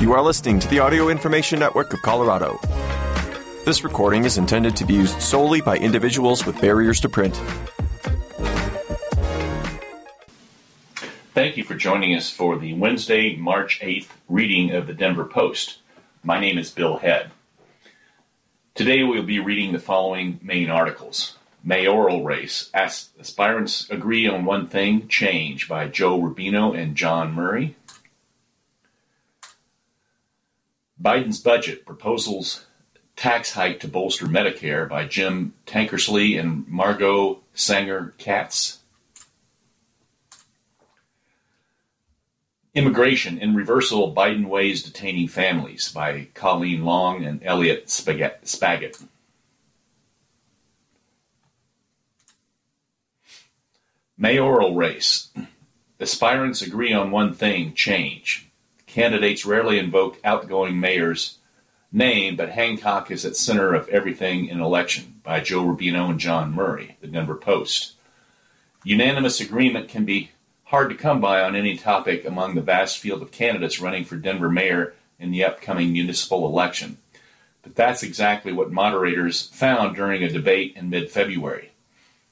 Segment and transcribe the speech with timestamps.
[0.00, 2.58] You are listening to the Audio Information Network of Colorado.
[3.66, 7.36] This recording is intended to be used solely by individuals with barriers to print.
[11.34, 15.80] Thank you for joining us for the Wednesday, March 8th reading of the Denver Post.
[16.24, 17.30] My name is Bill Head.
[18.74, 25.08] Today we'll be reading the following main articles Mayoral Race Aspirants Agree on One Thing
[25.08, 27.76] Change by Joe Rubino and John Murray.
[31.00, 32.66] Biden's Budget Proposals
[33.16, 38.78] Tax Hike to Bolster Medicare by Jim Tankersley and Margot Sanger Katz.
[42.74, 49.06] Immigration in Reversal Biden Weighs Detaining Families by Colleen Long and Elliot Spagat.
[54.16, 55.30] Mayoral race.
[55.98, 58.49] Aspirants agree on one thing change.
[58.90, 61.38] Candidates rarely invoke outgoing mayor's
[61.92, 66.52] name, but Hancock is at center of everything in election by Joe Rubino and John
[66.52, 67.92] Murray, the Denver Post.
[68.82, 70.32] Unanimous agreement can be
[70.64, 74.16] hard to come by on any topic among the vast field of candidates running for
[74.16, 76.98] Denver mayor in the upcoming municipal election.
[77.62, 81.70] But that's exactly what moderators found during a debate in mid February.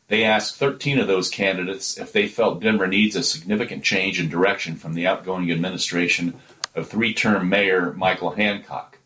[0.09, 4.29] They asked 13 of those candidates if they felt Denver needs a significant change in
[4.29, 6.35] direction from the outgoing administration
[6.75, 8.99] of three term Mayor Michael Hancock.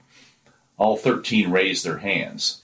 [0.78, 2.62] All 13 raised their hands.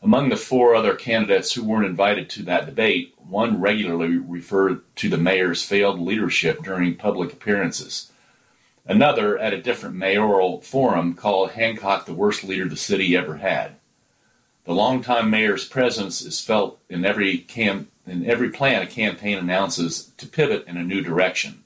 [0.00, 5.08] Among the four other candidates who weren't invited to that debate, one regularly referred to
[5.08, 8.12] the mayor's failed leadership during public appearances.
[8.86, 13.76] Another, at a different mayoral forum, called Hancock the worst leader the city ever had.
[14.64, 17.46] The longtime mayor's presence is felt in every
[18.06, 21.64] in every plan a campaign announces to pivot in a new direction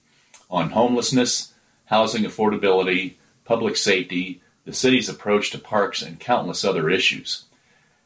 [0.50, 1.52] on homelessness,
[1.86, 7.44] housing affordability, public safety, the city's approach to parks, and countless other issues.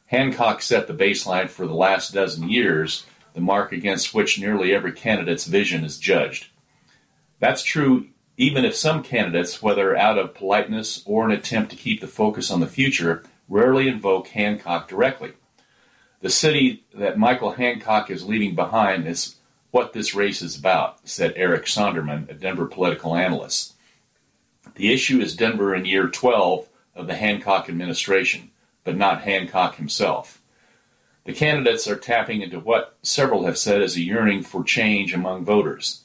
[0.06, 4.92] Hancock set the baseline for the last dozen years, the mark against which nearly every
[4.92, 6.48] candidate's vision is judged.
[7.38, 12.00] That's true even if some candidates, whether out of politeness or an attempt to keep
[12.00, 15.32] the focus on the future, rarely invoke Hancock directly.
[16.22, 19.36] The city that Michael Hancock is leaving behind is
[19.70, 23.74] what this race is about, said Eric Sondermann, a Denver political analyst.
[24.76, 28.50] The issue is Denver in year 12 of the Hancock administration,
[28.84, 30.40] but not Hancock himself.
[31.24, 35.44] The candidates are tapping into what several have said is a yearning for change among
[35.44, 36.04] voters.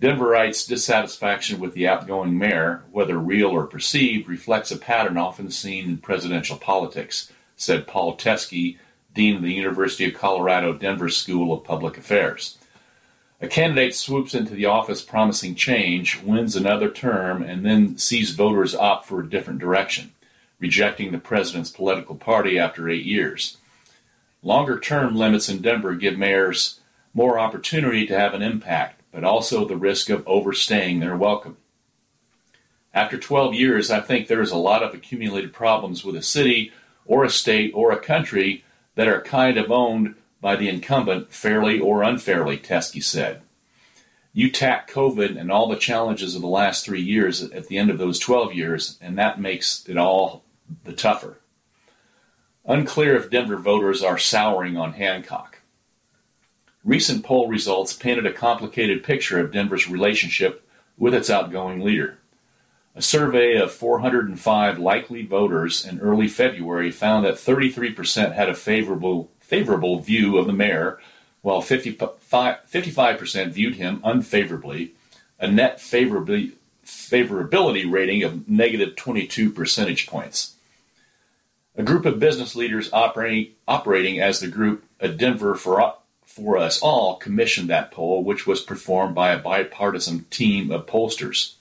[0.00, 5.84] Denverites' dissatisfaction with the outgoing mayor, whether real or perceived, reflects a pattern often seen
[5.84, 8.78] in presidential politics, said Paul Teske,
[9.14, 12.58] Dean of the University of Colorado Denver School of Public Affairs.
[13.42, 18.74] A candidate swoops into the office promising change, wins another term, and then sees voters
[18.74, 20.12] opt for a different direction,
[20.60, 23.58] rejecting the president's political party after eight years.
[24.42, 26.80] Longer term limits in Denver give mayors
[27.12, 31.58] more opportunity to have an impact, but also the risk of overstaying their welcome.
[32.94, 36.72] After 12 years, I think there is a lot of accumulated problems with a city
[37.06, 38.64] or a state or a country
[38.94, 43.42] that are kind of owned by the incumbent fairly or unfairly, Teske said.
[44.34, 47.90] You tack COVID and all the challenges of the last three years at the end
[47.90, 50.42] of those 12 years, and that makes it all
[50.84, 51.38] the tougher.
[52.64, 55.51] Unclear if Denver voters are souring on Hancock.
[56.84, 60.66] Recent poll results painted a complicated picture of Denver's relationship
[60.98, 62.18] with its outgoing leader.
[62.94, 69.30] A survey of 405 likely voters in early February found that 33% had a favorable
[69.40, 70.98] favorable view of the mayor,
[71.42, 74.94] while 55, 55% viewed him unfavorably,
[75.38, 76.52] a net favorability,
[76.86, 80.54] favorability rating of negative 22 percentage points.
[81.76, 85.94] A group of business leaders operating, operating as the group a Denver for,
[86.34, 91.56] for Us All commissioned that poll, which was performed by a bipartisan team of pollsters.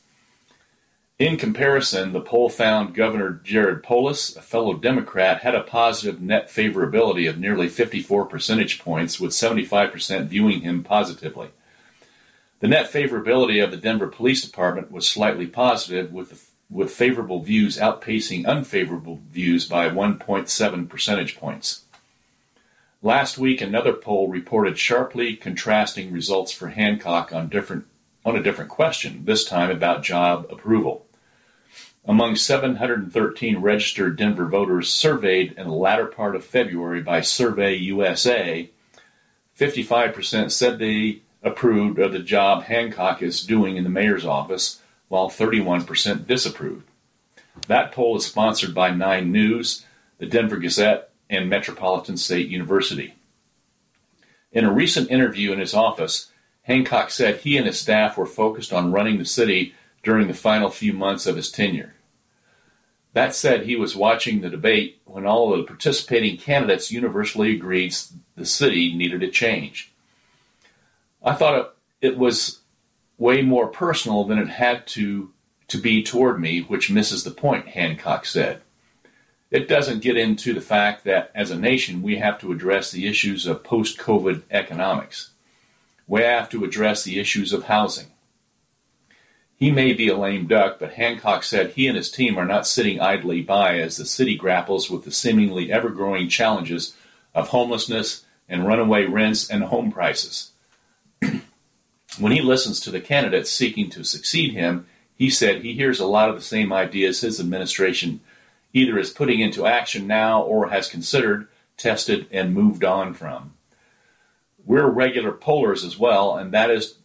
[1.19, 6.49] In comparison, the poll found Governor Jared Polis, a fellow Democrat, had a positive net
[6.49, 11.49] favorability of nearly 54 percentage points, with 75% viewing him positively.
[12.61, 17.77] The net favorability of the Denver Police Department was slightly positive, with, with favorable views
[17.77, 21.83] outpacing unfavorable views by 1.7 percentage points.
[23.03, 27.85] Last week, another poll reported sharply contrasting results for Hancock on different
[28.23, 31.07] on a different question, this time about job approval.
[32.05, 38.69] Among 713 registered Denver voters surveyed in the latter part of February by Survey USA,
[39.57, 45.29] 55% said they approved of the job Hancock is doing in the mayor's office, while
[45.29, 46.87] 31% disapproved.
[47.67, 49.85] That poll is sponsored by Nine News,
[50.19, 53.15] the Denver Gazette, and Metropolitan State University.
[54.51, 56.29] In a recent interview in his office,
[56.63, 59.73] Hancock said he and his staff were focused on running the city
[60.03, 61.95] during the final few months of his tenure.
[63.13, 67.95] That said, he was watching the debate when all of the participating candidates universally agreed
[68.35, 69.91] the city needed a change.
[71.23, 72.59] I thought it was
[73.17, 75.31] way more personal than it had to
[75.67, 78.61] to be toward me, which misses the point, Hancock said.
[79.51, 83.05] It doesn't get into the fact that as a nation we have to address the
[83.05, 85.31] issues of post COVID economics.
[86.07, 88.07] We have to address the issues of housing.
[89.57, 92.65] He may be a lame duck, but Hancock said he and his team are not
[92.65, 96.95] sitting idly by as the city grapples with the seemingly ever growing challenges
[97.35, 100.51] of homelessness and runaway rents and home prices.
[102.19, 106.07] when he listens to the candidates seeking to succeed him, he said he hears a
[106.07, 108.21] lot of the same ideas his administration
[108.73, 111.47] either is putting into action now or has considered,
[111.77, 113.53] tested, and moved on from.
[114.65, 116.95] We're regular pollers as well, and that is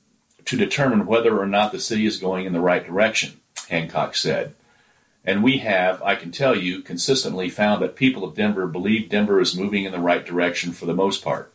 [0.45, 4.55] to determine whether or not the city is going in the right direction, Hancock said.
[5.25, 9.41] And we have, I can tell you, consistently found that people of Denver believe Denver
[9.41, 11.53] is moving in the right direction for the most part.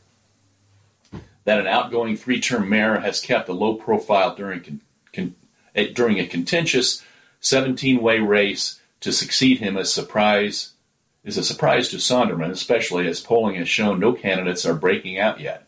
[1.46, 4.82] That an outgoing three term mayor has kept a low profile during con-
[5.14, 5.36] con-
[5.74, 7.02] eh, during a contentious
[7.40, 10.74] 17 way race to succeed him is, surprise,
[11.24, 15.40] is a surprise to Sondermann, especially as polling has shown no candidates are breaking out
[15.40, 15.68] yet.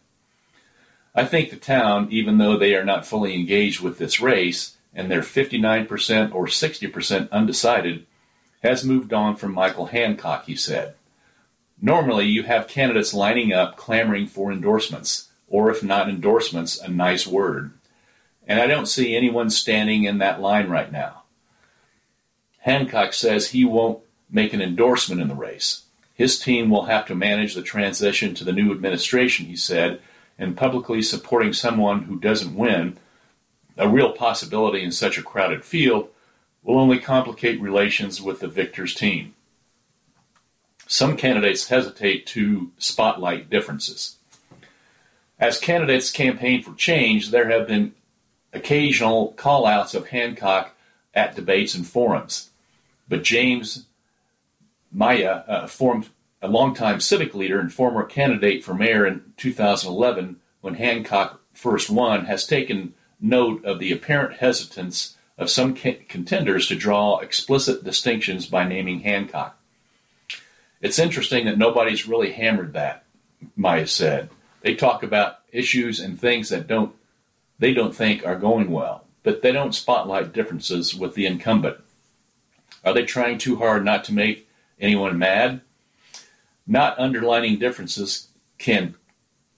[1.14, 5.10] I think the town, even though they are not fully engaged with this race, and
[5.10, 8.06] they're 59% or 60% undecided,
[8.64, 10.96] has moved on from Michael Hancock, he said.
[11.82, 17.28] Normally, you have candidates lining up clamoring for endorsements, or if not endorsements, a nice
[17.28, 17.74] word
[18.48, 21.23] and I don't see anyone standing in that line right now.
[22.64, 24.00] Hancock says he won't
[24.30, 25.84] make an endorsement in the race.
[26.14, 30.00] His team will have to manage the transition to the new administration, he said,
[30.40, 32.98] and publicly supporting someone who doesn't win,
[33.76, 36.08] a real possibility in such a crowded field,
[36.64, 39.36] will only complicate relations with the victor's team.
[40.88, 44.16] Some candidates hesitate to spotlight differences.
[45.38, 47.94] As candidates campaign for change, there have been
[48.54, 50.74] occasional callouts of Hancock
[51.14, 52.52] at debates and forums.
[53.14, 53.86] But James
[54.92, 56.10] Mejia, uh, formed
[56.42, 62.26] a longtime civic leader and former candidate for mayor in 2011 when Hancock first won,
[62.26, 68.68] has taken note of the apparent hesitance of some contenders to draw explicit distinctions by
[68.68, 69.60] naming Hancock.
[70.82, 73.04] It's interesting that nobody's really hammered that,
[73.56, 74.32] Maya said.
[74.62, 76.96] They talk about issues and things that don't
[77.60, 81.78] they don't think are going well, but they don't spotlight differences with the incumbent.
[82.84, 84.50] Are they trying too hard not to make
[84.80, 85.62] anyone mad?
[86.68, 88.28] Not underlining differences
[88.58, 88.96] can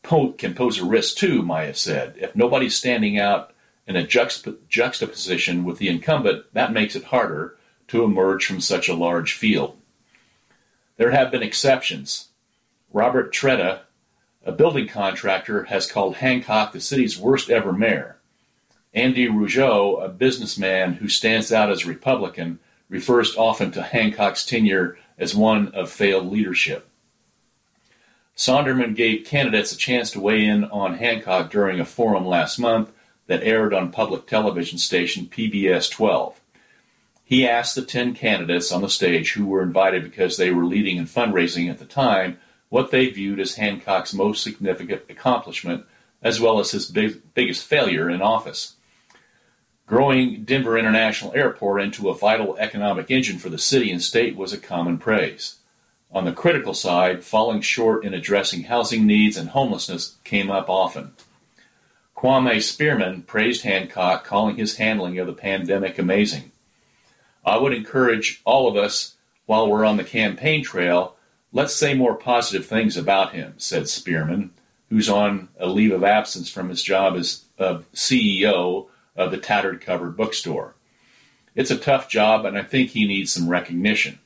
[0.04, 2.16] po- can pose a risk too, Mejia said.
[2.18, 3.54] If nobody's standing out
[3.88, 7.58] in a juxtap- juxtaposition with the incumbent, that makes it harder
[7.88, 9.78] to emerge from such a large field.
[10.98, 12.30] There have been exceptions.
[12.92, 13.82] Robert Treta
[14.46, 18.18] a building contractor has called Hancock the city's worst ever mayor.
[18.94, 24.98] Andy Rougeot, a businessman who stands out as a Republican, refers often to Hancock's tenure
[25.18, 26.90] as one of failed leadership.
[28.36, 32.92] Sondermann gave candidates a chance to weigh in on Hancock during a forum last month
[33.28, 36.40] that aired on public television station PBS 12.
[37.24, 40.98] He asked the 10 candidates on the stage who were invited because they were leading
[40.98, 42.38] in fundraising at the time
[42.70, 45.86] what they viewed as Hancock's most significant accomplishment,
[46.22, 48.75] as well as his big, biggest failure in office.
[49.88, 54.52] Growing Denver International Airport into a vital economic engine for the city and state was
[54.52, 55.56] a common praise.
[56.12, 61.14] On the critical side, falling short in addressing housing needs and homelessness came up often.
[62.16, 66.52] Kwame Spearman praised Hancock, calling his handling of the pandemic amazing.
[67.46, 69.16] I would encourage all of us,
[69.46, 71.16] while we're on the campaign trail,
[71.56, 74.52] Let's say more positive things about him, said Spearman,
[74.90, 79.82] who's on a leave of absence from his job as uh, CEO of the Tattered
[79.82, 80.76] Cover Bookstore.
[81.56, 84.20] It's a tough job, and I think he needs some recognition.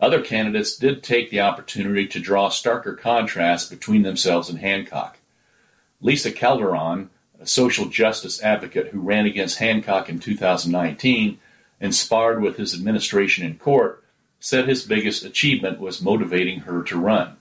[0.00, 5.18] Other candidates did take the opportunity to draw starker contrasts between themselves and Hancock.
[6.00, 11.38] Lisa Calderon, a social justice advocate who ran against Hancock in 2019
[11.80, 14.04] and sparred with his administration in court,
[14.38, 17.37] said his biggest achievement was motivating her to run.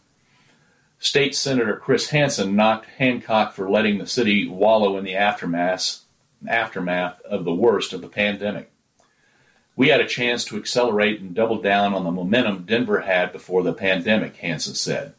[0.99, 5.99] State Senator Chris Hansen knocked Hancock for letting the city wallow in the aftermath
[6.47, 8.71] aftermath of the worst of the pandemic.
[9.75, 13.63] We had a chance to accelerate and double down on the momentum Denver had before
[13.63, 15.13] the pandemic, Hansen said.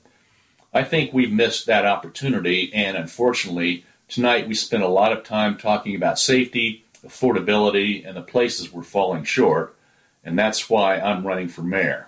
[0.75, 5.57] I think we've missed that opportunity, and unfortunately, tonight we spent a lot of time
[5.57, 9.77] talking about safety, affordability, and the places we're falling short,
[10.25, 12.08] and that's why I'm running for mayor.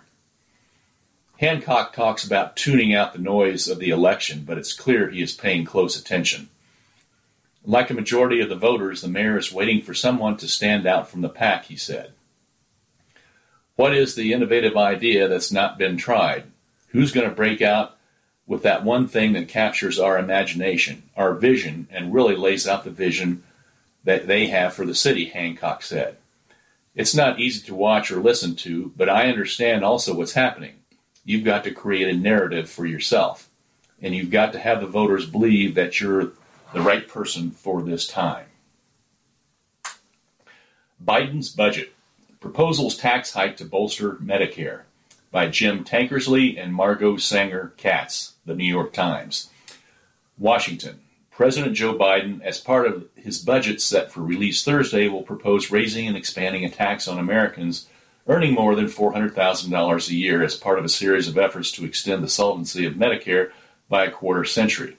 [1.40, 5.32] Hancock talks about tuning out the noise of the election, but it's clear he is
[5.32, 6.50] paying close attention.
[7.64, 11.09] Like a majority of the voters, the mayor is waiting for someone to stand out
[11.09, 12.12] from the pack, he said.
[13.76, 16.44] What is the innovative idea that's not been tried?
[16.88, 17.97] Who's going to break out
[18.47, 22.90] with that one thing that captures our imagination, our vision, and really lays out the
[22.90, 23.44] vision
[24.04, 26.18] that they have for the city, Hancock said.
[26.94, 30.79] It's not easy to watch or listen to, but I understand also what's happening.
[31.24, 33.50] You've got to create a narrative for yourself,
[34.00, 36.32] and you've got to have the voters believe that you're
[36.72, 38.46] the right person for this time.
[41.04, 41.92] Biden's budget.
[42.40, 44.82] Proposals tax hike to bolster Medicare
[45.30, 49.50] by Jim Tankersley and Margot Sanger Katz, The New York Times.
[50.38, 51.00] Washington.
[51.30, 56.06] President Joe Biden, as part of his budget set for release Thursday, will propose raising
[56.06, 57.88] and expanding a tax on Americans
[58.26, 62.22] earning more than $400,000 a year as part of a series of efforts to extend
[62.22, 63.50] the solvency of Medicare
[63.88, 64.96] by a quarter century.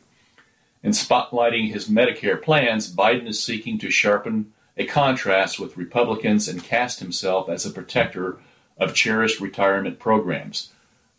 [0.83, 6.63] In spotlighting his Medicare plans, Biden is seeking to sharpen a contrast with Republicans and
[6.63, 8.39] cast himself as a protector
[8.77, 10.69] of cherished retirement programs,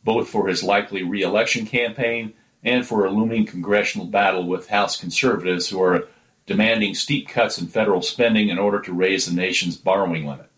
[0.02, 2.32] both for his likely reelection campaign
[2.64, 6.08] and for a looming congressional battle with House conservatives who are
[6.46, 10.50] demanding steep cuts in federal spending in order to raise the nation's borrowing limit.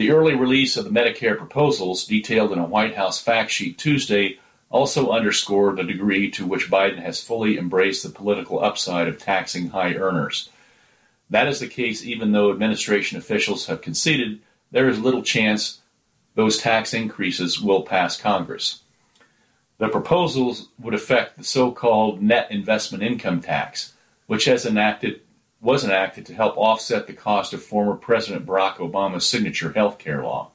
[0.00, 4.38] The early release of the Medicare proposals, detailed in a White House fact sheet Tuesday,
[4.70, 9.68] also underscored the degree to which Biden has fully embraced the political upside of taxing
[9.68, 10.48] high earners.
[11.28, 14.40] That is the case even though administration officials have conceded
[14.70, 15.80] there is little chance
[16.34, 18.80] those tax increases will pass Congress.
[19.76, 23.92] The proposals would affect the so-called net investment income tax,
[24.26, 25.20] which has enacted
[25.60, 30.22] was enacted to help offset the cost of former President Barack Obama's signature health care
[30.22, 30.50] law.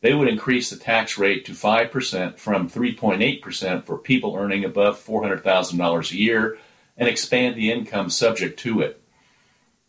[0.00, 6.10] They would increase the tax rate to 5% from 3.8% for people earning above $400,000
[6.10, 6.58] a year
[6.96, 9.00] and expand the income subject to it.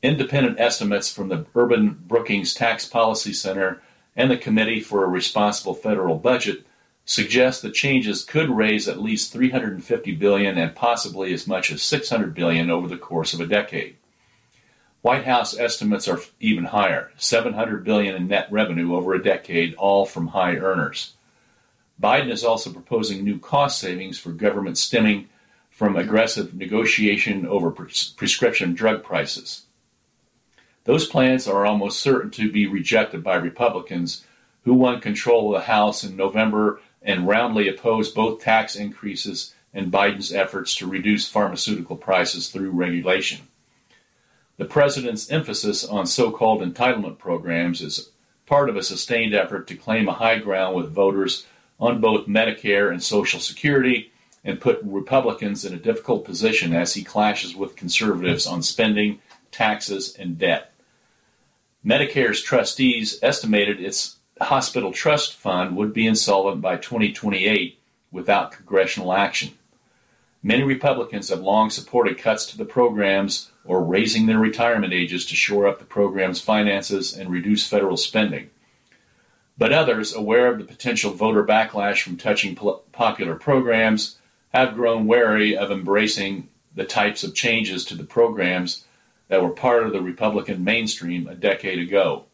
[0.04, 3.82] Independent estimates from the Urban Brookings Tax Policy Center
[4.16, 6.66] and the Committee for a Responsible Federal Budget
[7.06, 12.34] suggest the changes could raise at least 350 billion and possibly as much as 600
[12.34, 13.96] billion over the course of a decade.
[15.02, 20.06] White House estimates are even higher, 700 billion in net revenue over a decade, all
[20.06, 21.14] from high earners.
[22.02, 25.30] Biden is also proposing new cost savings for government stemming
[25.70, 29.66] from aggressive negotiation over pres- prescription drug prices.
[30.86, 34.26] Those plans are almost certain to be rejected by Republicans
[34.64, 39.92] who won control of the House in November and roundly opposed both tax increases and
[39.92, 43.48] Biden's efforts to reduce pharmaceutical prices through regulation.
[44.58, 48.10] The president's emphasis on so called entitlement programs is
[48.48, 51.46] part of a sustained effort to claim a high ground with voters
[51.80, 54.12] on both Medicare and Social Security
[54.44, 59.20] and put Republicans in a difficult position as he clashes with conservatives on spending,
[59.52, 60.72] taxes, and debt.
[61.86, 67.80] Medicare's trustees estimated its hospital trust fund would be insolvent by 2028
[68.12, 69.52] without congressional action.
[70.42, 75.36] Many Republicans have long supported cuts to the programs or raising their retirement ages to
[75.36, 78.50] shore up the program's finances and reduce federal spending.
[79.58, 82.58] But others, aware of the potential voter backlash from touching
[82.92, 84.18] popular programs,
[84.54, 88.86] have grown wary of embracing the types of changes to the programs
[89.28, 92.26] that were part of the Republican mainstream a decade ago.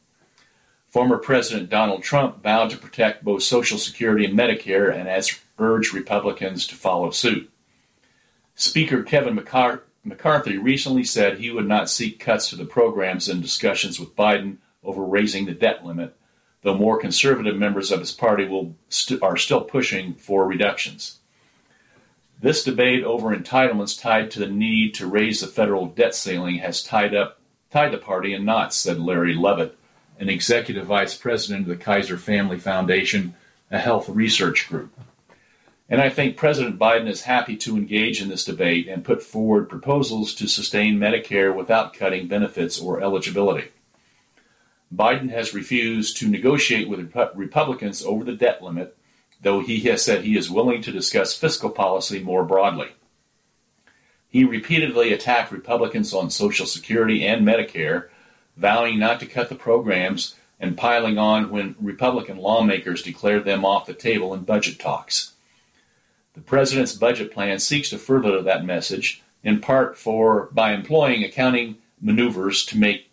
[0.89, 5.93] Former President Donald Trump vowed to protect both Social Security and Medicare and has urged
[5.93, 7.49] Republicans to follow suit.
[8.53, 13.39] Speaker Kevin McCarthy McCarthy recently said he would not seek cuts to the programs in
[13.39, 16.15] discussions with Biden over raising the debt limit,
[16.61, 21.19] though more conservative members of his party will st- are still pushing for reductions.
[22.41, 26.83] This debate over entitlements tied to the need to raise the federal debt ceiling has
[26.83, 27.39] tied up
[27.71, 29.75] tied the party in knots, said Larry Levitt,
[30.19, 33.33] an executive vice president of the Kaiser Family Foundation,
[33.71, 34.93] a health research group.
[35.93, 39.69] And I think President Biden is happy to engage in this debate and put forward
[39.69, 43.67] proposals to sustain Medicare without cutting benefits or eligibility.
[44.91, 48.97] Biden has refused to negotiate with Republicans over the debt limit,
[49.39, 52.89] though he has said he is willing to discuss fiscal policy more broadly.
[54.27, 58.07] He repeatedly attacked Republicans on Social Security and Medicare,
[58.57, 63.85] vowing not to cut the programs and piling on when Republican lawmakers declared them off
[63.85, 65.32] the table in budget talks.
[66.33, 71.77] The president's budget plan seeks to further that message, in part for by employing accounting
[72.01, 73.09] maneuvers to make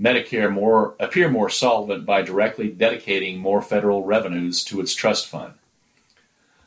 [0.00, 5.54] Medicare more appear more solvent by directly dedicating more federal revenues to its trust fund.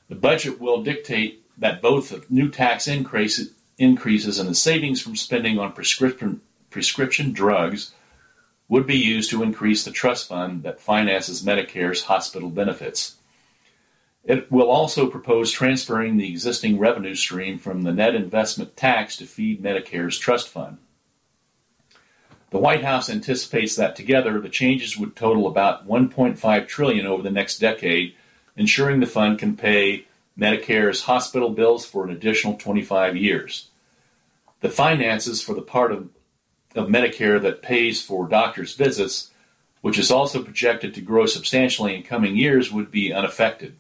[0.09, 5.59] The budget will dictate that both new tax increases, increases and the savings from spending
[5.59, 7.91] on prescription prescription drugs
[8.67, 13.17] would be used to increase the trust fund that finances Medicare's hospital benefits.
[14.23, 19.25] It will also propose transferring the existing revenue stream from the net investment tax to
[19.25, 20.77] feed Medicare's trust fund.
[22.51, 27.31] The White House anticipates that together the changes would total about 1.5 trillion over the
[27.31, 28.13] next decade,
[28.55, 30.05] ensuring the fund can pay
[30.37, 33.69] Medicare's hospital bills for an additional 25 years.
[34.59, 36.09] The finances for the part of,
[36.75, 39.31] of Medicare that pays for doctors' visits,
[39.79, 43.77] which is also projected to grow substantially in coming years, would be unaffected.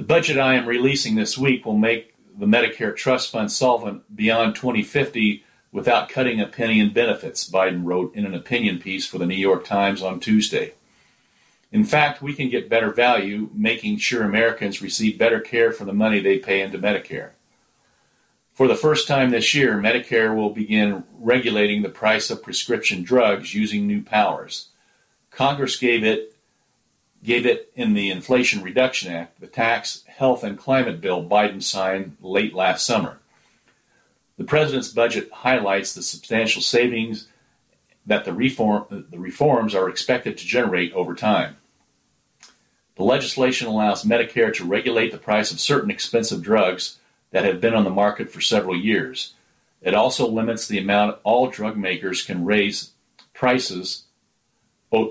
[0.00, 4.54] The budget I am releasing this week will make the Medicare Trust Fund solvent beyond
[4.54, 9.26] 2050 without cutting a penny in benefits, Biden wrote in an opinion piece for the
[9.26, 10.72] New York Times on Tuesday.
[11.70, 15.92] In fact, we can get better value making sure Americans receive better care for the
[15.92, 17.32] money they pay into Medicare.
[18.54, 23.54] For the first time this year, Medicare will begin regulating the price of prescription drugs
[23.54, 24.68] using new powers.
[25.30, 26.29] Congress gave it
[27.22, 32.16] gave it in the Inflation Reduction Act, the tax, health, and climate bill Biden signed
[32.20, 33.18] late last summer.
[34.38, 37.28] The president's budget highlights the substantial savings
[38.06, 41.56] that the, reform, the reforms are expected to generate over time.
[42.96, 46.98] The legislation allows Medicare to regulate the price of certain expensive drugs
[47.30, 49.34] that have been on the market for several years.
[49.82, 52.90] It also limits the amount all drug makers can raise
[53.32, 54.04] prices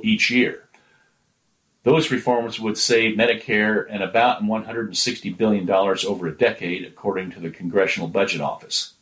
[0.04, 0.69] each year.
[1.84, 7.50] Those reforms would save Medicare and about $160 billion over a decade, according to the
[7.50, 8.94] Congressional Budget Office.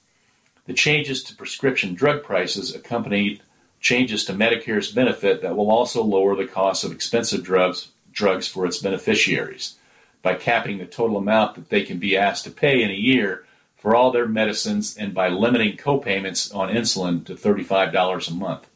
[0.67, 3.41] The changes to prescription drug prices accompanied
[3.79, 8.65] changes to Medicare's benefit that will also lower the cost of expensive drugs, drugs for
[8.65, 9.75] its beneficiaries
[10.21, 13.45] by capping the total amount that they can be asked to pay in a year
[13.77, 18.67] for all their medicines and by limiting copayments on insulin to $35 a month.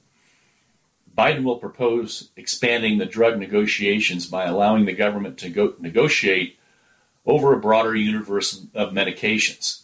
[1.17, 6.57] Biden will propose expanding the drug negotiations by allowing the government to go- negotiate
[7.25, 9.83] over a broader universe of medications.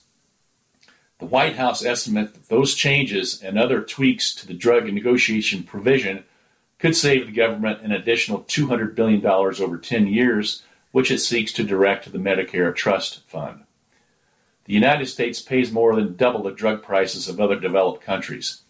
[1.19, 6.23] The White House estimates that those changes and other tweaks to the drug negotiation provision
[6.79, 11.63] could save the government an additional $200 billion over 10 years, which it seeks to
[11.63, 13.63] direct to the Medicare Trust Fund.
[14.65, 18.61] The United States pays more than double the drug prices of other developed countries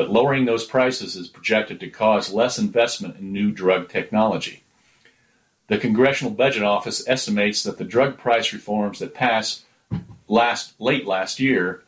[0.00, 4.62] but lowering those prices is projected to cause less investment in new drug technology.
[5.66, 9.66] The Congressional Budget Office estimates that the drug price reforms that passed
[10.26, 11.82] last, late last year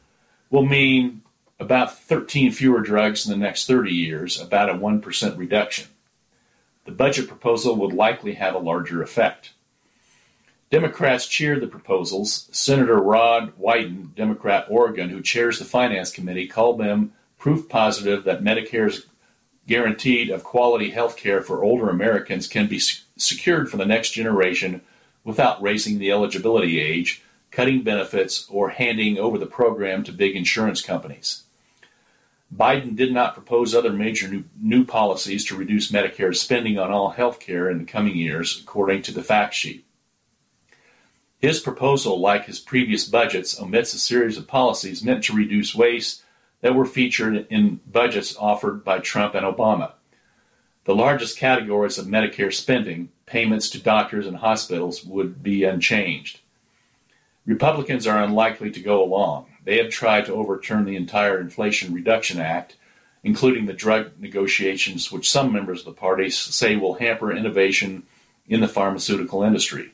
[0.51, 1.22] will mean
[1.59, 5.87] about 13 fewer drugs in the next 30 years, about a 1% reduction.
[6.85, 9.55] The budget proposal would likely have a larger effect.
[10.68, 12.51] Democrats cheered the proposals.
[12.53, 18.40] Senator Ron Wyden, Democrat Oregon, who chairs the Finance Committee, called them proof positive that
[18.40, 19.07] Medicare's
[19.66, 22.78] guaranteed of quality health care for older Americans can be
[23.16, 24.81] secured for the next generation
[25.24, 30.81] without raising the eligibility age, cutting benefits, or handing over the program to big insurance
[30.81, 31.42] companies.
[32.57, 37.11] Biden did not propose other major new, new policies to reduce Medicare's spending on all
[37.11, 39.85] health care in the coming years, according to the fact sheet.
[41.40, 46.22] His proposal, like his previous budgets, omits a series of policies meant to reduce waste
[46.62, 49.92] that were featured in budgets offered by Trump and Obama.
[50.85, 56.40] The largest categories of Medicare spending, payments to doctors and hospitals, would be unchanged.
[57.44, 59.46] Republicans are unlikely to go along.
[59.64, 62.77] They have tried to overturn the entire Inflation Reduction Act,
[63.25, 68.05] including the drug negotiations, which some members of the party say will hamper innovation
[68.48, 69.92] in the pharmaceutical industry.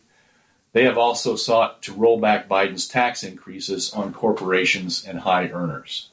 [0.72, 6.10] They have also sought to roll back Biden's tax increases on corporations and high earners.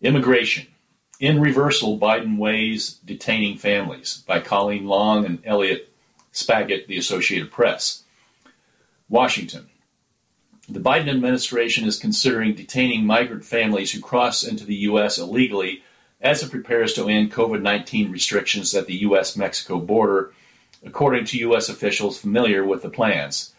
[0.00, 0.68] Immigration.
[1.18, 5.92] In reversal, Biden weighs detaining families by Colleen Long and Elliot
[6.32, 8.04] Spagat, the Associated Press.
[9.08, 9.68] Washington.
[10.68, 15.18] The Biden administration is considering detaining migrant families who cross into the U.S.
[15.18, 15.82] illegally
[16.20, 19.36] as it prepares to end COVID 19 restrictions at the U.S.
[19.36, 20.32] Mexico border,
[20.84, 21.68] according to U.S.
[21.68, 23.54] officials familiar with the plans.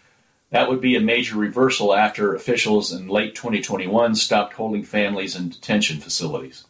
[0.52, 5.50] That would be a major reversal after officials in late 2021 stopped holding families in
[5.50, 6.66] detention facilities.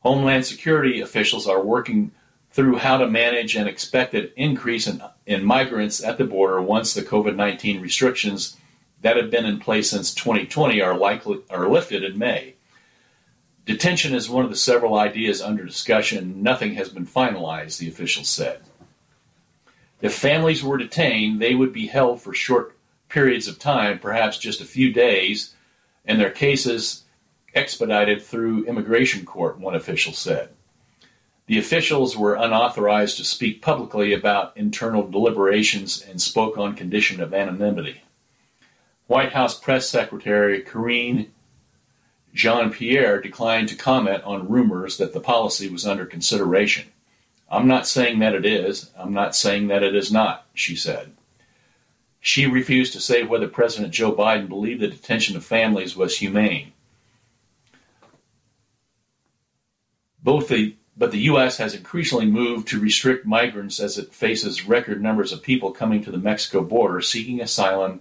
[0.00, 2.10] Homeland Security officials are working
[2.50, 7.02] through how to manage an expected increase in, in migrants at the border once the
[7.02, 8.56] COVID 19 restrictions
[9.00, 12.54] that have been in place since 2020 are likely are lifted in May.
[13.64, 16.42] Detention is one of the several ideas under discussion.
[16.42, 18.62] Nothing has been finalized, the officials said.
[20.02, 22.76] If families were detained, they would be held for short
[23.08, 25.54] periods of time, perhaps just a few days,
[26.04, 27.04] and their cases
[27.54, 30.50] expedited through immigration court, one official said.
[31.46, 37.32] The officials were unauthorized to speak publicly about internal deliberations and spoke on condition of
[37.32, 38.02] anonymity.
[39.06, 41.30] White House Press Secretary Karine
[42.34, 46.91] Jean Pierre declined to comment on rumors that the policy was under consideration.
[47.52, 48.90] I'm not saying that it is.
[48.96, 51.12] I'm not saying that it is not, she said.
[52.18, 56.72] She refused to say whether President Joe Biden believed the detention of families was humane.
[60.22, 61.56] Both the but the U.S.
[61.56, 66.10] has increasingly moved to restrict migrants as it faces record numbers of people coming to
[66.10, 68.00] the Mexico border seeking asylum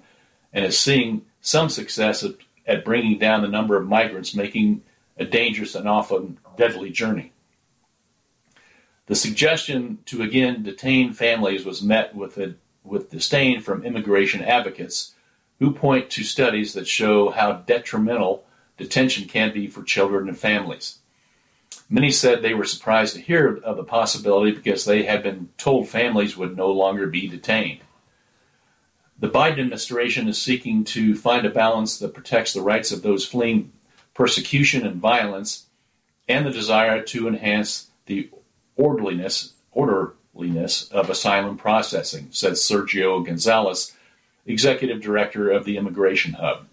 [0.54, 2.36] and is seeing some success at,
[2.68, 4.84] at bringing down the number of migrants making
[5.18, 7.32] a dangerous and often deadly journey.
[9.12, 15.16] The suggestion to again detain families was met with, a, with disdain from immigration advocates
[15.60, 18.46] who point to studies that show how detrimental
[18.78, 21.00] detention can be for children and families.
[21.90, 25.90] Many said they were surprised to hear of the possibility because they had been told
[25.90, 27.82] families would no longer be detained.
[29.20, 33.26] The Biden administration is seeking to find a balance that protects the rights of those
[33.26, 33.74] fleeing
[34.14, 35.66] persecution and violence
[36.30, 38.30] and the desire to enhance the
[38.82, 43.96] orderliness, orderliness of asylum processing, said Sergio Gonzalez,
[44.46, 46.68] executive director of the Immigration Hub.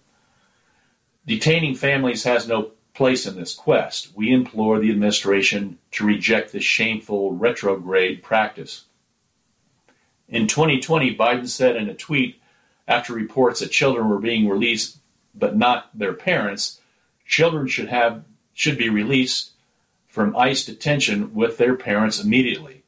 [1.27, 4.11] Detaining families has no place in this quest.
[4.17, 8.87] We implore the administration to reject this shameful retrograde practice.
[10.29, 12.41] In 2020, Biden said in a tweet
[12.89, 14.99] after reports that children were being released
[15.35, 16.81] but not their parents,
[17.27, 19.53] children should have should be released
[20.19, 22.83] from ICE detention with their parents immediately.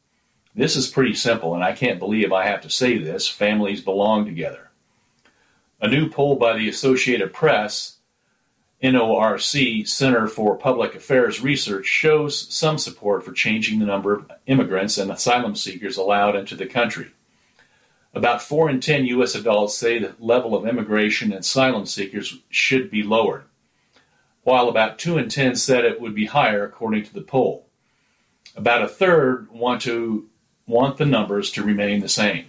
[0.53, 3.29] This is pretty simple, and I can't believe I have to say this.
[3.29, 4.71] Families belong together.
[5.81, 7.99] A new poll by the Associated Press,
[8.83, 14.99] NORC Center for Public Affairs Research, shows some support for changing the number of immigrants
[14.99, 17.13] and asylum seekers allowed into the country.
[18.13, 19.37] About 4 in 10 U.S.
[19.37, 23.45] adults say the level of immigration and asylum seekers should be lowered
[24.51, 27.69] while about 2 in 10 said it would be higher according to the poll.
[28.57, 30.29] About a third want to
[30.67, 32.47] want the numbers to remain the same.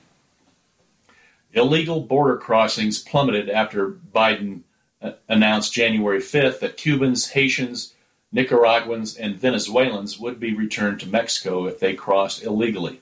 [1.53, 4.61] Illegal border crossings plummeted after Biden
[4.99, 7.93] uh, announced January 5th that Cubans, Haitians,
[8.31, 12.99] Nicaraguans, and Venezuelans would be returned to Mexico if they crossed illegally.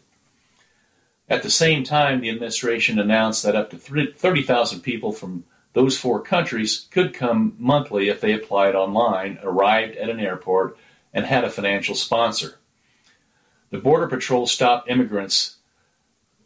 [1.29, 6.21] At the same time, the administration announced that up to 30,000 people from those four
[6.21, 10.77] countries could come monthly if they applied online, arrived at an airport,
[11.13, 12.59] and had a financial sponsor.
[13.69, 15.57] The Border Patrol stopped immigrants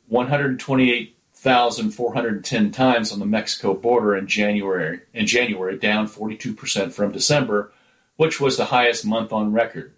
[0.10, 7.72] 128,410 times on the Mexico border in January, in January, down 42% from December,
[8.18, 9.94] which was the highest month on record.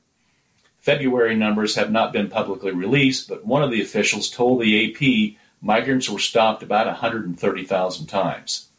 [0.80, 5.34] February numbers have not been publicly released, but one of the officials told the AP
[5.60, 8.70] migrants were stopped about 130,000 times.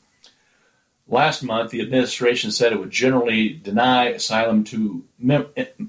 [1.08, 5.04] Last month, the administration said it would generally deny asylum to,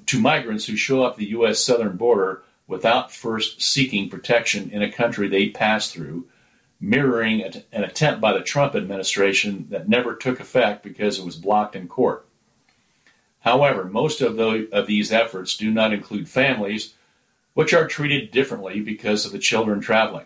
[0.05, 1.59] to migrants who show up the U.S.
[1.59, 6.27] southern border without first seeking protection in a country they pass through,
[6.79, 11.75] mirroring an attempt by the Trump administration that never took effect because it was blocked
[11.75, 12.27] in court.
[13.39, 16.93] However, most of, the, of these efforts do not include families,
[17.55, 20.25] which are treated differently because of the children traveling.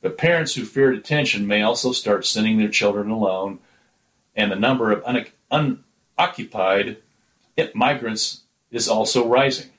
[0.00, 3.58] But parents who fear detention may also start sending their children alone
[4.38, 5.26] and the number of un-
[6.16, 6.98] unoccupied
[7.74, 9.70] migrants is also rising.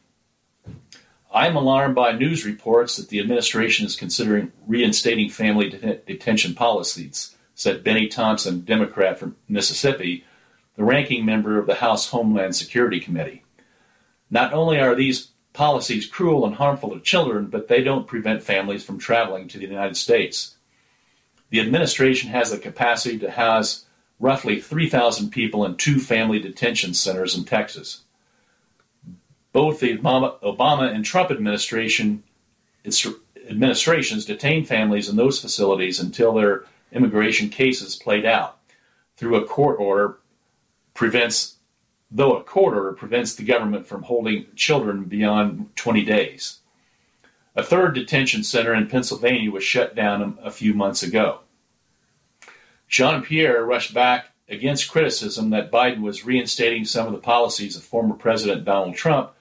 [1.34, 7.36] I'm alarmed by news reports that the administration is considering reinstating family det- detention policies,
[7.56, 10.26] said Bennie Thompson, Democrat from Mississippi,
[10.76, 13.44] the ranking member of the House Homeland Security Committee.
[14.30, 18.84] Not only are these policies cruel and harmful to children, but they don't prevent families
[18.84, 20.56] from traveling to the United States.
[21.50, 23.86] The administration has the capacity to house
[24.20, 28.02] roughly 3,000 people in two family detention centers in Texas.
[29.52, 32.24] Both the Obama and Trump administration
[33.50, 38.60] administrations detained families in those facilities until their immigration cases played out
[39.18, 40.20] through a court order
[40.94, 41.56] prevents
[42.12, 46.60] though a court order prevents the government from holding children beyond 20 days.
[47.56, 51.42] A third detention center in Pennsylvania was shut down a few months ago.
[52.90, 57.84] Jean Pierre rushed back against criticism that Biden was reinstating some of the policies of
[57.84, 59.32] former President Donald Trump,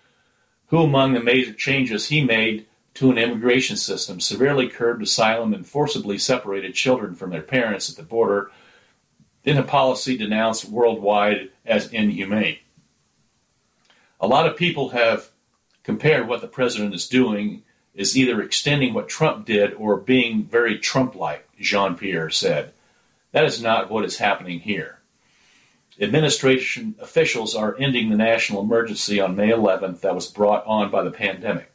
[0.66, 5.66] who, among the major changes he made to an immigration system, severely curbed asylum and
[5.66, 8.50] forcibly separated children from their parents at the border
[9.44, 12.58] in a policy denounced worldwide as inhumane.
[14.20, 15.30] A lot of people have
[15.84, 17.62] compared what the president is doing
[17.94, 22.74] is either extending what Trump did or being very Trump like, Jean Pierre said.
[23.32, 24.98] That is not what is happening here.
[26.00, 31.02] Administration officials are ending the national emergency on May 11th that was brought on by
[31.02, 31.72] the pandemic.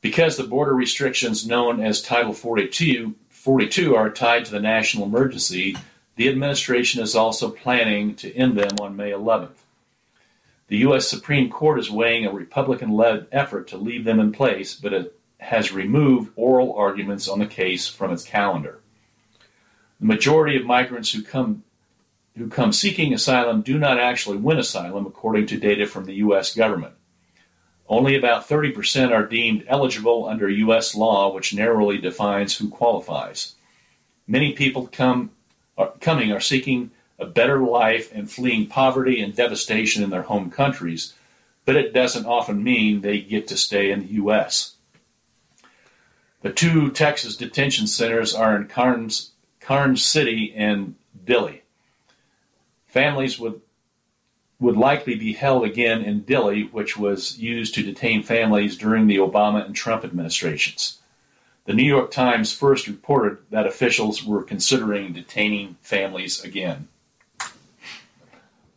[0.00, 5.76] Because the border restrictions known as Title 42, 42 are tied to the national emergency,
[6.16, 9.58] the administration is also planning to end them on May 11th.
[10.68, 11.06] The U.S.
[11.06, 15.18] Supreme Court is weighing a Republican led effort to leave them in place, but it
[15.38, 18.80] has removed oral arguments on the case from its calendar.
[20.00, 21.62] The majority of migrants who come
[22.36, 26.54] who come seeking asylum do not actually win asylum, according to data from the U.S.
[26.54, 26.94] government.
[27.88, 30.94] Only about 30% are deemed eligible under U.S.
[30.94, 33.54] law, which narrowly defines who qualifies.
[34.26, 35.30] Many people come,
[35.78, 40.50] are, coming are seeking a better life and fleeing poverty and devastation in their home
[40.50, 41.14] countries,
[41.64, 44.74] but it doesn't often mean they get to stay in the U.S.
[46.42, 49.30] The two Texas detention centers are in Karnes,
[49.66, 51.62] Karnes City and Dilley.
[52.86, 53.60] Families would
[54.58, 59.16] would likely be held again in Dilley, which was used to detain families during the
[59.16, 60.98] Obama and Trump administrations.
[61.66, 66.88] The New York Times first reported that officials were considering detaining families again.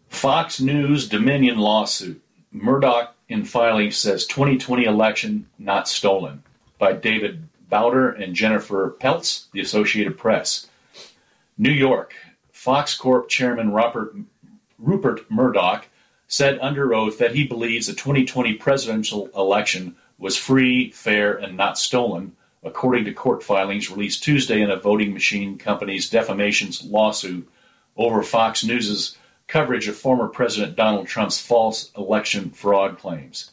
[0.09, 2.21] Fox News Dominion lawsuit.
[2.51, 6.43] Murdoch in filing says 2020 election not stolen
[6.79, 10.65] by David Bauder and Jennifer Peltz, the Associated Press.
[11.59, 12.15] New York.
[12.53, 14.15] Fox Corp chairman Robert,
[14.77, 15.87] Rupert Murdoch
[16.25, 21.77] said under oath that he believes the 2020 presidential election was free, fair, and not
[21.77, 27.49] stolen, according to court filings released Tuesday in a voting machine company's defamation lawsuit
[27.97, 29.17] over Fox News's
[29.47, 33.51] coverage of former President Donald Trump's false election fraud claims.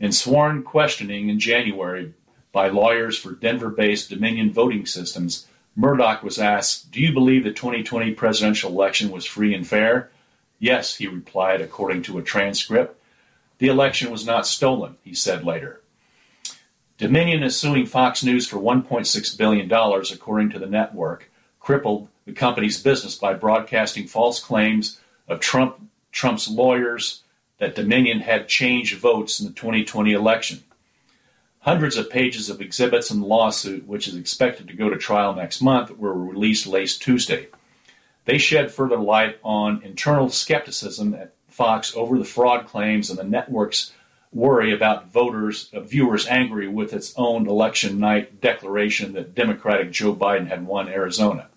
[0.00, 2.14] In sworn questioning in January
[2.52, 5.47] by lawyers for Denver based Dominion Voting Systems,
[5.78, 10.10] Murdoch was asked, Do you believe the 2020 presidential election was free and fair?
[10.58, 13.00] Yes, he replied, according to a transcript.
[13.58, 15.80] The election was not stolen, he said later.
[16.98, 22.82] Dominion is suing Fox News for $1.6 billion, according to the network, crippled the company's
[22.82, 27.22] business by broadcasting false claims of Trump, Trump's lawyers
[27.58, 30.64] that Dominion had changed votes in the 2020 election.
[31.60, 35.34] Hundreds of pages of exhibits in the lawsuit, which is expected to go to trial
[35.34, 37.48] next month, were released late Tuesday.
[38.24, 43.24] They shed further light on internal skepticism at Fox over the fraud claims and the
[43.24, 43.92] network's
[44.32, 50.14] worry about voters, uh, viewers angry with its own election night declaration that Democratic Joe
[50.14, 51.48] Biden had won Arizona.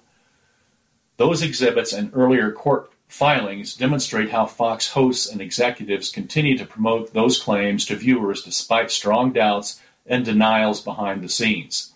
[1.18, 7.14] Those exhibits and earlier court filings demonstrate how Fox hosts and executives continue to promote
[7.14, 11.94] those claims to viewers despite strong doubts and denials behind the scenes.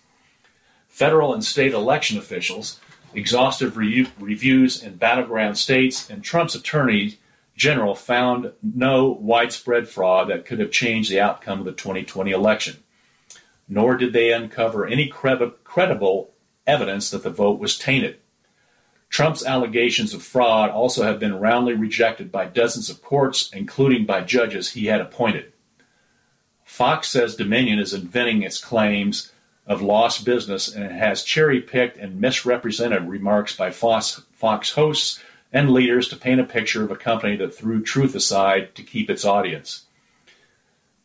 [0.88, 2.80] Federal and state election officials,
[3.14, 7.18] exhaustive re- reviews in battleground states, and Trump's attorney
[7.56, 12.82] general found no widespread fraud that could have changed the outcome of the 2020 election.
[13.68, 16.30] Nor did they uncover any credible
[16.66, 18.18] evidence that the vote was tainted.
[19.08, 24.20] Trump's allegations of fraud also have been roundly rejected by dozens of courts, including by
[24.20, 25.52] judges he had appointed.
[26.66, 29.32] Fox says Dominion is inventing its claims
[29.66, 35.70] of lost business and has cherry picked and misrepresented remarks by Fox, Fox hosts and
[35.70, 39.24] leaders to paint a picture of a company that threw truth aside to keep its
[39.24, 39.84] audience.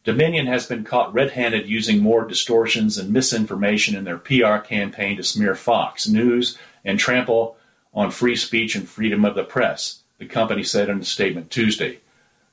[0.04, 5.16] Dominion has been caught red handed using more distortions and misinformation in their PR campaign
[5.18, 7.56] to smear Fox News and trample
[7.94, 12.00] on free speech and freedom of the press, the company said in a statement Tuesday,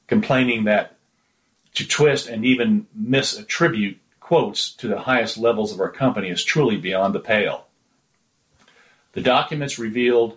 [0.06, 0.97] complaining that
[1.74, 6.76] to twist and even misattribute quotes to the highest levels of our company is truly
[6.76, 7.66] beyond the pale.
[9.12, 10.36] The documents revealed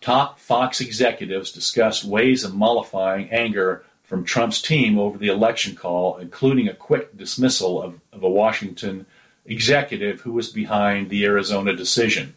[0.00, 6.16] top Fox executives discussed ways of mollifying anger from Trump's team over the election call,
[6.16, 9.06] including a quick dismissal of, of a Washington
[9.46, 12.34] executive who was behind the Arizona decision.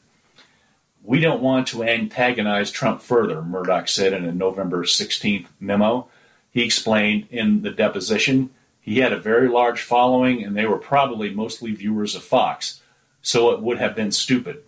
[1.04, 6.08] We don't want to antagonize Trump further, Murdoch said in a November 16th memo.
[6.54, 11.34] He explained in the deposition he had a very large following and they were probably
[11.34, 12.82] mostly viewers of Fox,
[13.22, 14.62] so it would have been stupid.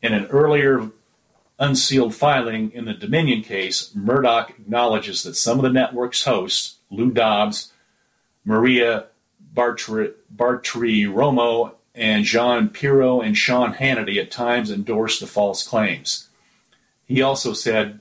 [0.00, 0.90] In an earlier
[1.58, 7.10] unsealed filing in the Dominion case, Murdoch acknowledges that some of the network's hosts, Lou
[7.10, 7.72] Dobbs,
[8.44, 9.06] Maria
[9.54, 16.28] Bartri, Bartiromo, and Jean Pirro and Sean Hannity at times endorsed the false claims.
[17.04, 18.00] He also said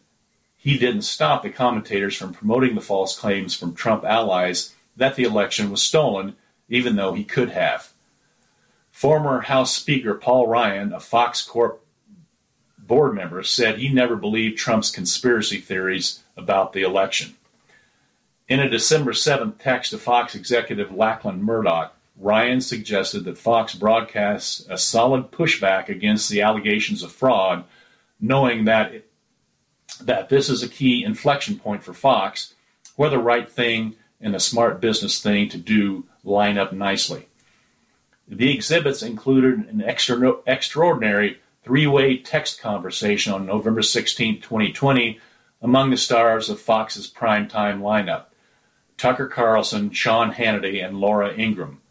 [0.63, 5.23] he didn't stop the commentators from promoting the false claims from Trump allies that the
[5.23, 6.35] election was stolen,
[6.69, 7.91] even though he could have.
[8.91, 11.83] Former House Speaker Paul Ryan, a Fox Corp
[12.77, 17.33] board member, said he never believed Trump's conspiracy theories about the election.
[18.47, 24.67] In a December 7th text to Fox executive Lachlan Murdoch, Ryan suggested that Fox broadcast
[24.69, 27.63] a solid pushback against the allegations of fraud,
[28.19, 29.05] knowing that
[29.99, 32.53] that this is a key inflection point for Fox,
[32.95, 37.27] where the right thing and the smart business thing to do line up nicely.
[38.27, 45.19] The exhibits included an extra, extraordinary three way text conversation on November 16, 2020,
[45.61, 48.25] among the stars of Fox's primetime lineup
[48.97, 51.81] Tucker Carlson, Sean Hannity, and Laura Ingraham.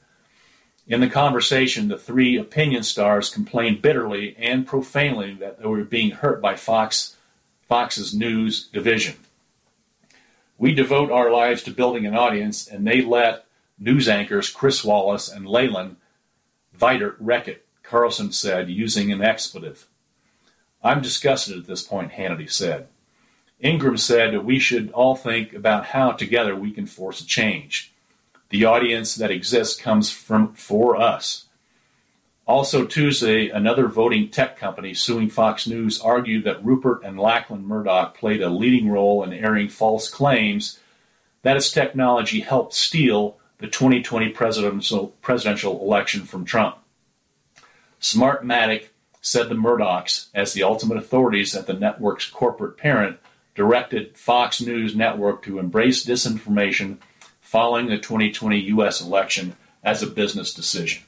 [0.86, 6.12] In the conversation, the three opinion stars complained bitterly and profanely that they were being
[6.12, 7.16] hurt by Fox,
[7.70, 9.14] Fox's news division.
[10.58, 13.44] We devote our lives to building an audience, and they let
[13.78, 15.94] news anchors Chris Wallace and Leland
[16.76, 19.86] Vittert wreck it, Carlson said, using an expletive.
[20.82, 22.88] I'm disgusted at this point, Hannity said.
[23.62, 27.92] Ingraham said that we should all think about how together we can force a change.
[28.48, 31.44] The audience that exists comes from for us.
[32.50, 38.18] Also Tuesday, another voting tech company suing Fox News argued that Rupert and Lachlan Murdoch
[38.18, 40.80] played a leading role in airing false claims
[41.42, 46.78] that its technology helped steal the 2020 presidential, presidential election from Trump.
[48.00, 48.88] Smartmatic
[49.20, 53.20] said the Murdochs, as the ultimate authorities at the network's corporate parent,
[53.54, 56.98] directed Fox News Network to embrace disinformation
[57.40, 59.00] following the 2020 U.S.
[59.00, 61.04] election as a business decision.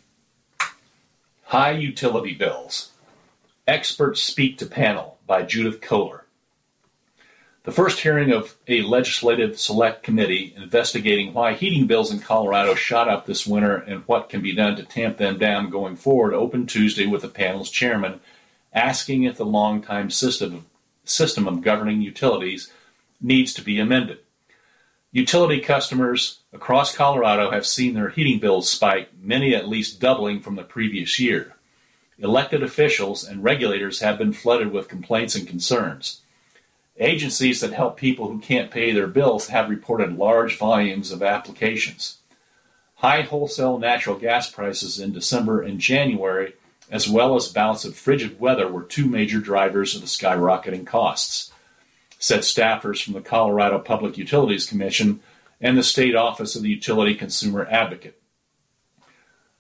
[1.53, 2.93] High Utility Bills.
[3.69, 6.25] Experts Speak to Panel by Judith Kohler.
[7.65, 13.07] The first hearing of a legislative select committee investigating why heating bills in Colorado shot
[13.07, 16.71] up this winter and what can be done to tamp them down going forward opened
[16.71, 18.21] Tuesday with the panel's chairman
[18.73, 20.65] asking if the long-time system,
[21.05, 22.73] system of governing utilities
[23.21, 24.21] needs to be amended.
[25.15, 30.57] Utility customers across Colorado have seen their heating bills spike, many at least doubling from
[30.57, 31.55] the previous year.
[32.19, 36.23] Elected officials and regulators have been flooded with complaints and concerns.
[36.99, 42.17] Agencies that help people who can't pay their bills have reported large volumes of applications.
[42.95, 46.55] High wholesale natural gas prices in December and January,
[46.91, 51.52] as well as bouts of frigid weather, were two major drivers of the skyrocketing costs
[52.23, 55.19] said staffers from the Colorado Public Utilities Commission
[55.61, 58.23] and the State Office of the Utility Consumer Advocate.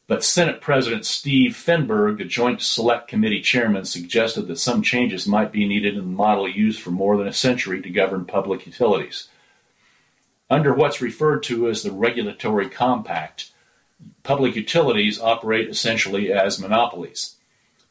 [0.06, 5.50] But Senate President Steve Fenberg, the Joint Select Committee chairman, suggested that some changes might
[5.50, 9.26] be needed in the model used for more than a century to govern public utilities.
[10.48, 13.50] Under what's referred to as the regulatory compact,
[14.22, 17.38] public utilities operate essentially as monopolies.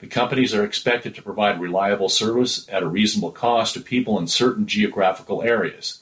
[0.02, 4.26] The companies are expected to provide reliable service at a reasonable cost to people in
[4.26, 6.00] certain geographical areas.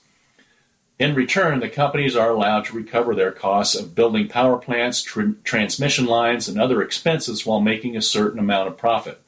[0.98, 5.34] In return, the companies are allowed to recover their costs of building power plants, tr-
[5.44, 9.22] transmission lines, and other expenses while making a certain amount of profit.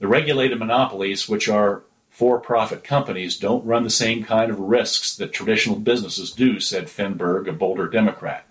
[0.00, 5.16] The regulated monopolies, which are for profit companies, don't run the same kind of risks
[5.16, 8.46] that traditional businesses do, said Fenberg, a Boulder Democrat.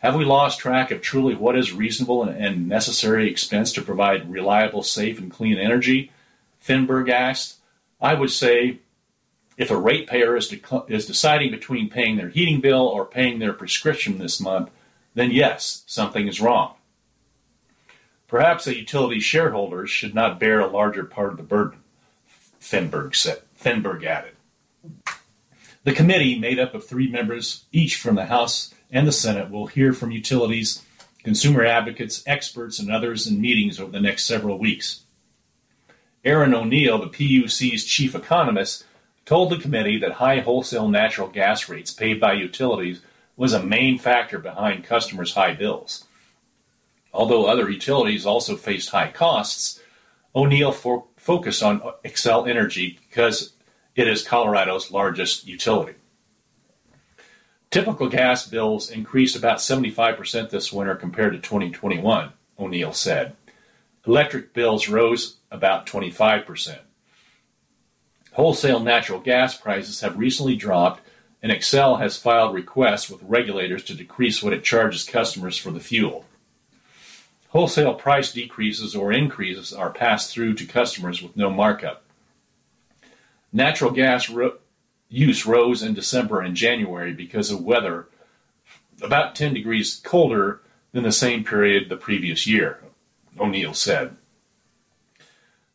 [0.00, 4.82] Have we lost track of truly what is reasonable and necessary expense to provide reliable,
[4.82, 6.10] safe, and clean energy?
[6.58, 7.56] Fenberg asked.
[8.00, 8.78] I would say
[9.58, 10.54] if a ratepayer is,
[10.88, 14.70] is deciding between paying their heating bill or paying their prescription this month,
[15.14, 16.74] then yes, something is wrong.
[18.26, 21.80] Perhaps a utility shareholders should not bear a larger part of the burden,
[22.58, 23.42] Fenberg said.
[23.54, 24.32] Fenberg added.
[25.84, 29.66] The committee, made up of three members, each from the House and the Senate will
[29.66, 30.82] hear from utilities,
[31.22, 35.02] consumer advocates, experts, and others in meetings over the next several weeks.
[36.24, 38.84] Aaron O'Neill, the PUC's chief economist,
[39.24, 43.00] told the committee that high wholesale natural gas rates paid by utilities
[43.36, 46.04] was a main factor behind customers' high bills.
[47.12, 49.80] Although other utilities also faced high costs,
[50.34, 53.54] O'Neill fo- focused on Xcel Energy because
[53.94, 55.94] it is Colorado's largest utility.
[57.70, 63.36] Typical gas bills increased about 75% this winter compared to 2021, O'Neill said.
[64.04, 66.78] Electric bills rose about 25%.
[68.32, 71.02] Wholesale natural gas prices have recently dropped,
[71.42, 75.80] and Xcel has filed requests with regulators to decrease what it charges customers for the
[75.80, 76.24] fuel.
[77.50, 82.02] Wholesale price decreases or increases are passed through to customers with no markup.
[83.52, 84.58] Natural gas ro-
[85.10, 88.06] use rose in December and January because of weather
[89.02, 92.82] about 10 degrees colder than the same period the previous year,
[93.38, 94.16] O'Neill said.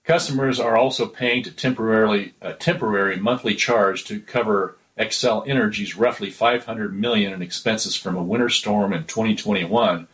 [0.03, 6.29] Customers are also paying to temporarily a temporary monthly charge to cover Xcel Energy's roughly
[6.29, 10.07] 500 million in expenses from a winter storm in 2021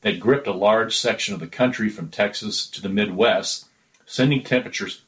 [0.00, 3.66] that gripped a large section of the country from Texas to the Midwest,
[4.06, 5.02] sending temperatures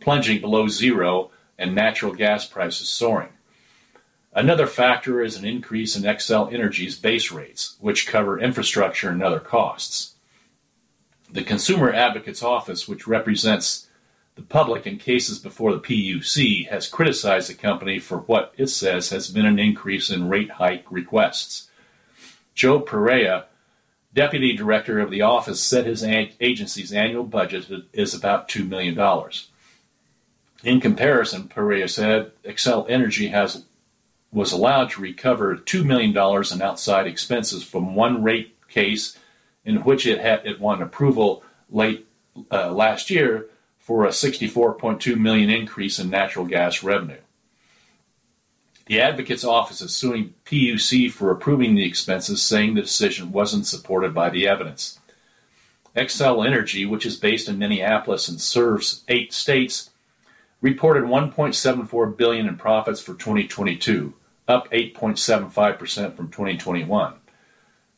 [0.00, 3.30] plunging below zero and natural gas prices soaring.
[4.32, 9.38] Another factor is an increase in Xcel Energy's base rates, which cover infrastructure and other
[9.38, 10.14] costs.
[11.30, 13.88] The Consumer Advocate's Office, which represents
[14.34, 19.10] the public in cases before the PUC, has criticized the company for what it says
[19.10, 21.68] has been an increase in rate hike requests.
[22.54, 23.46] Joe Perea,
[24.12, 28.96] deputy director of the office, said his agency's annual budget is about $2 million.
[30.64, 33.64] In comparison, Perea said, Xcel Energy has
[34.32, 39.16] was allowed to recover $2 million in outside expenses from one rate case
[39.64, 42.08] in which it had it won approval late
[42.50, 43.46] uh, last year
[43.78, 47.20] for a 64.2 million increase in natural gas revenue.
[48.86, 54.12] The advocate's office is suing PUC for approving the expenses, saying the decision wasn't supported
[54.12, 54.98] by the evidence.
[55.94, 59.90] Xcel Energy, which is based in Minneapolis and serves eight states,
[60.64, 64.14] reported 1.74 billion in profits for 2022,
[64.48, 67.12] up 8.75% from 2021.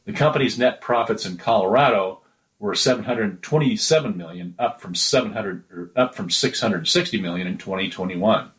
[0.04, 2.22] The company's net profits in Colorado
[2.58, 8.50] were 727 million, up from 700 up from 660 million in 2021.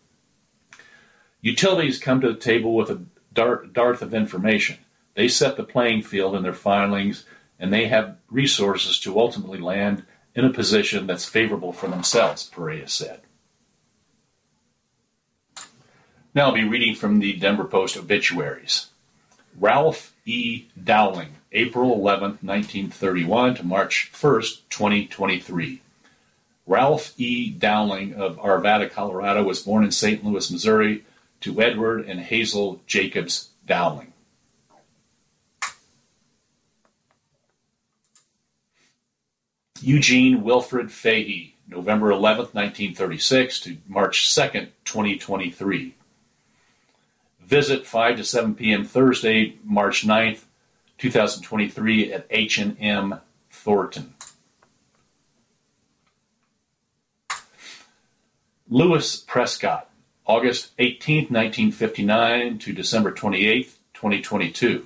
[1.41, 3.03] Utilities come to the table with a
[3.34, 4.78] dearth of information.
[5.16, 7.26] They set the playing field in their filings,
[7.60, 12.88] and they have resources to ultimately land in a position that's favorable for themselves, Perea
[12.88, 13.24] said.
[16.38, 18.92] Now I'll be reading from the Denver Post obituaries.
[19.60, 20.68] Ralph E.
[20.84, 25.82] Dowling, April 11, 1931 to March 1, 2023.
[26.68, 27.50] Ralph E.
[27.50, 30.24] Dowling of Arvada, Colorado was born in St.
[30.24, 31.04] Louis, Missouri
[31.42, 34.14] to Edward and Hazel Jacobs Dowling.
[39.82, 45.96] Eugene Wilfred Fahey, November 11, 1936 to March 2, 2023.
[47.48, 48.84] Visit 5 to 7 p.m.
[48.84, 50.43] Thursday, March 9th,
[50.98, 54.14] 2023 at H&M Thornton.
[58.68, 59.89] Lewis Prescott,
[60.26, 64.86] August 18, 1959 to December 28, 2022.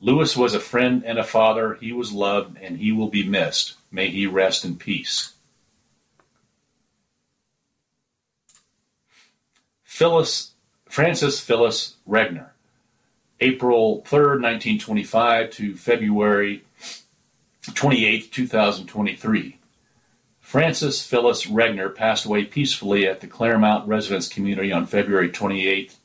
[0.00, 1.74] Lewis was a friend and a father.
[1.74, 3.74] He was loved and he will be missed.
[3.90, 5.34] May he rest in peace.
[9.84, 10.51] Phyllis
[10.92, 12.50] Francis Phyllis Regner,
[13.40, 16.64] April 3rd, 1925 to February
[17.72, 19.58] 28, 2023.
[20.38, 25.96] Francis Phyllis Regner passed away peacefully at the Claremont Residence Community on February 28,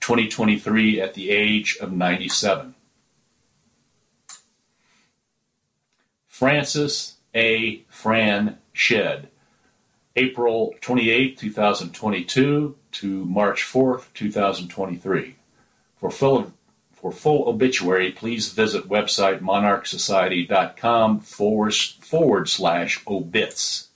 [0.00, 2.74] 2023, at the age of 97.
[6.26, 7.84] Francis A.
[7.88, 9.28] Fran Shed,
[10.16, 15.34] April 28, 2022 to March 4th, 2023.
[15.96, 16.52] For full,
[16.92, 23.88] for full obituary, please visit website monarchsociety.com forward, forward slash obits.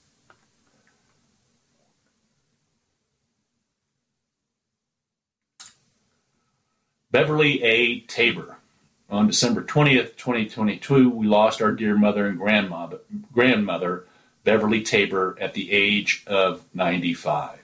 [7.11, 8.01] Beverly A.
[8.01, 8.57] Tabor.
[9.09, 12.99] On December 20th, 2022, we lost our dear mother and grandmother,
[13.33, 14.05] grandmother
[14.43, 17.59] Beverly Tabor, at the age of 95.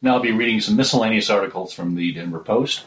[0.00, 2.84] Now I'll be reading some miscellaneous articles from the Denver Post.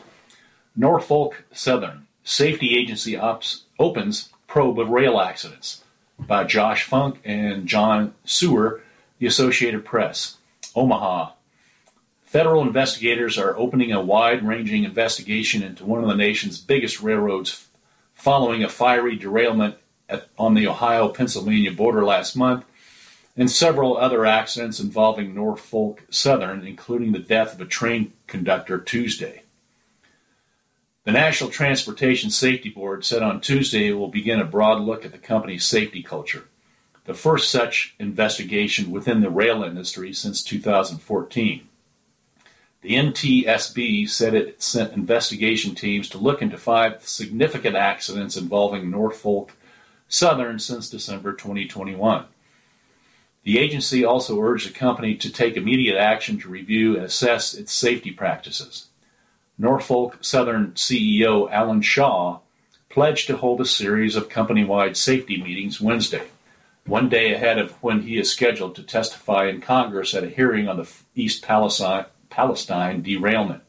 [0.76, 5.84] Norfolk Southern Safety Agency ops, opens probe of rail accidents
[6.20, 8.82] by Josh Funk and John Seewer,
[9.20, 10.38] the Associated Press.
[10.76, 11.32] Omaha.
[12.26, 17.68] Federal investigators are opening a wide ranging investigation into one of the nation's biggest railroads
[18.14, 19.78] following a fiery derailment
[20.10, 22.66] at, on the Ohio Pennsylvania border last month,
[23.38, 29.42] and several other accidents involving Norfolk Southern, including the death of a train conductor Tuesday.
[31.04, 35.12] The National Transportation Safety Board said on Tuesday it will begin a broad look at
[35.12, 36.46] the company's safety culture,
[37.04, 41.68] the first such investigation within the rail industry since 2014.
[42.82, 49.52] The NTSB said it sent investigation teams to look into five significant accidents involving Norfolk
[50.08, 52.26] Southern since December 2021.
[53.44, 57.72] The agency also urged the company to take immediate action to review and assess its
[57.72, 58.88] safety practices.
[59.58, 62.40] Norfolk Southern CEO Alan Shaw
[62.90, 66.28] pledged to hold a series of company wide safety meetings Wednesday,
[66.86, 70.68] one day ahead of when he is scheduled to testify in Congress at a hearing
[70.68, 73.62] on the East Palestine, Palestine derailment.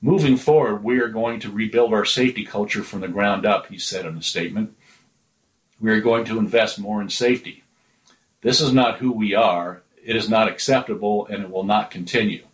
[0.00, 3.78] Moving forward, we are going to rebuild our safety culture from the ground up, he
[3.78, 4.76] said in a statement.
[5.82, 7.64] We are going to invest more in safety.
[8.40, 9.82] This is not who we are.
[10.04, 12.44] It is not acceptable and it will not continue.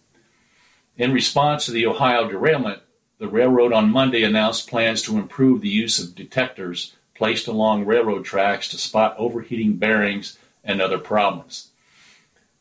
[0.97, 2.81] In response to the Ohio derailment,
[3.19, 8.25] the railroad on Monday announced plans to improve the use of detectors placed along railroad
[8.25, 11.69] tracks to spot overheating bearings and other problems.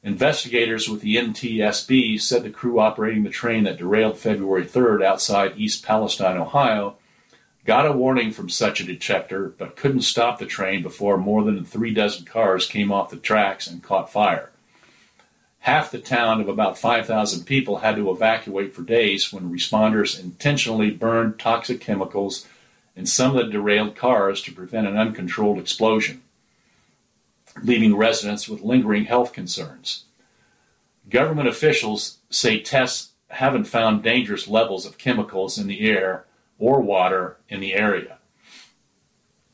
[0.04, 5.54] Investigators with the NTSB said the crew operating the train that derailed February 3rd outside
[5.56, 6.98] East Palestine, Ohio,
[7.68, 11.66] got a warning from such a detector, but couldn't stop the train before more than
[11.66, 14.50] three dozen cars came off the tracks and caught fire.
[15.60, 20.92] Half the town of about 5,000 people had to evacuate for days when responders intentionally
[20.92, 22.48] burned toxic chemicals
[22.96, 26.22] in some of the derailed cars to prevent an uncontrolled explosion,
[27.62, 30.06] leaving residents with lingering health concerns.
[31.10, 36.24] Government officials say tests haven't found dangerous levels of chemicals in the air
[36.60, 38.18] or water in the area.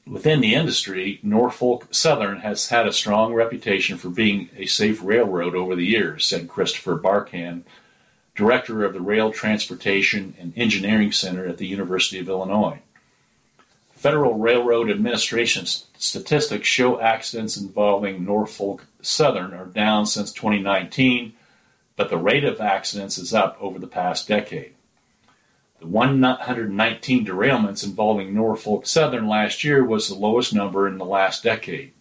[0.06, 5.56] Within the industry, Norfolk Southern has had a strong reputation for being a safe railroad
[5.56, 7.64] over the years, said Christopher Barkan,
[8.36, 12.80] director of the Rail Transportation and Engineering Center at the University of Illinois.
[13.96, 21.32] Federal Railroad Administration statistics show accidents involving Norfolk Southern are down since 2019,
[21.96, 24.74] but the rate of accidents is up over the past decade.
[25.84, 31.44] The 119 derailments involving Norfolk Southern last year was the lowest number in the last
[31.44, 31.92] decade.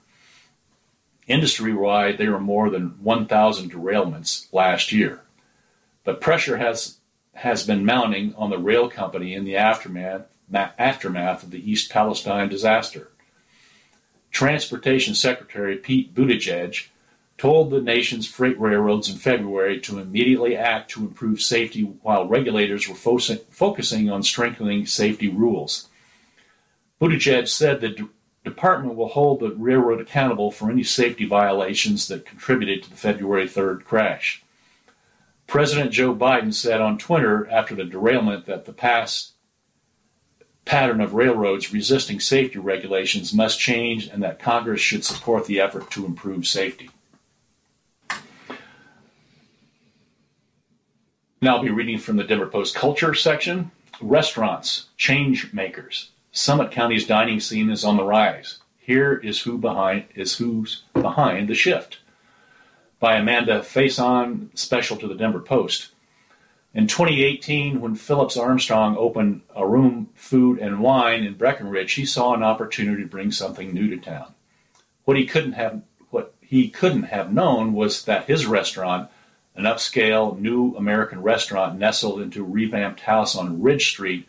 [1.27, 5.23] Industry wide, there were more than 1,000 derailments last year.
[6.05, 6.99] But pressure has,
[7.35, 12.49] has been mounting on the rail company in the aftermath, aftermath of the East Palestine
[12.49, 13.11] disaster.
[14.31, 16.87] Transportation Secretary Pete Buttigieg
[17.39, 22.89] told the nation's freight railroads in February to immediately act to improve safety while regulators
[22.89, 23.19] were fo-
[23.51, 25.89] focusing on strengthening safety rules.
[27.01, 28.05] Buttigieg said the d-
[28.45, 33.49] department will hold the railroad accountable for any safety violations that contributed to the February
[33.49, 34.43] 3rd crash.
[35.47, 39.33] President Joe Biden said on Twitter after the derailment that the past
[40.65, 45.91] pattern of railroads resisting safety regulations must change and that Congress should support the effort
[45.91, 46.91] to improve safety.
[51.43, 53.73] Now I'll be reading from the Denver Post Culture section.
[54.01, 56.11] Restaurants, change makers.
[56.31, 58.61] Summit County's dining scene is on the rise.
[58.79, 61.99] Here is who behind is who's behind the shift.
[63.01, 65.89] By Amanda Faison, special to the Denver Post.
[66.75, 72.45] In 2018, when Phillips Armstrong opened Aurum, food, and wine in Breckenridge, he saw an
[72.45, 74.33] opportunity to bring something new to town.
[75.07, 79.11] What he couldn't have what he couldn't have known was that his restaurant
[79.55, 84.29] an upscale new American restaurant nestled into a revamped house on Ridge Street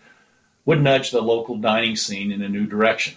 [0.66, 3.16] would nudge the local dining scene in a new direction.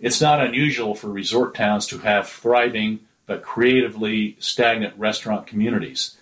[0.00, 6.16] It's not unusual for resort towns to have thriving but creatively stagnant restaurant communities.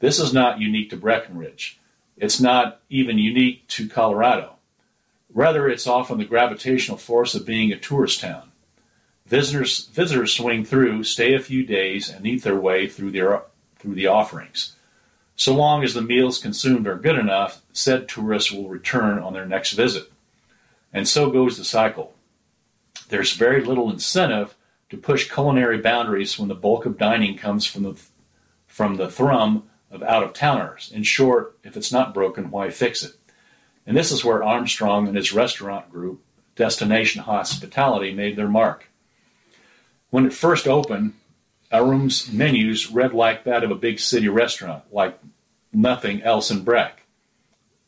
[0.00, 1.78] This is not unique to Breckenridge.
[2.16, 4.56] It's not even unique to Colorado.
[5.32, 8.52] Rather, it's often the gravitational force of being a tourist town.
[9.24, 13.42] Visitors, visitors swing through, stay a few days, and eat their way through their
[13.82, 14.76] through the offerings.
[15.34, 19.46] So long as the meals consumed are good enough, said tourists will return on their
[19.46, 20.10] next visit.
[20.92, 22.14] And so goes the cycle.
[23.08, 24.54] There's very little incentive
[24.90, 28.00] to push culinary boundaries when the bulk of dining comes from the
[28.66, 30.90] from the thrum of out of towners.
[30.94, 33.12] In short, if it's not broken, why fix it?
[33.86, 36.22] And this is where Armstrong and his restaurant group,
[36.56, 38.88] Destination Hospitality, made their mark.
[40.08, 41.14] When it first opened,
[41.72, 45.18] Aurum's menus read like that of a big city restaurant, like
[45.72, 47.02] nothing else in Breck.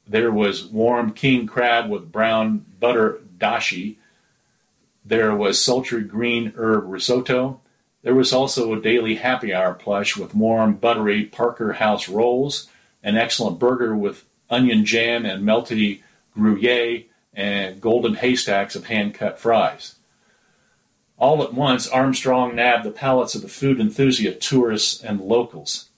[0.07, 3.97] There was warm king crab with brown butter dashi,
[5.05, 7.61] There was sultry green herb risotto.
[8.03, 12.68] There was also a daily happy hour plush with warm, buttery Parker House rolls,
[13.03, 16.03] an excellent burger with onion jam and melty
[16.35, 19.97] Gruyere, and golden haystacks of hand cut fries.
[21.25, 25.89] All at once, Armstrong nabbed the palates of the food enthusiast tourists and locals.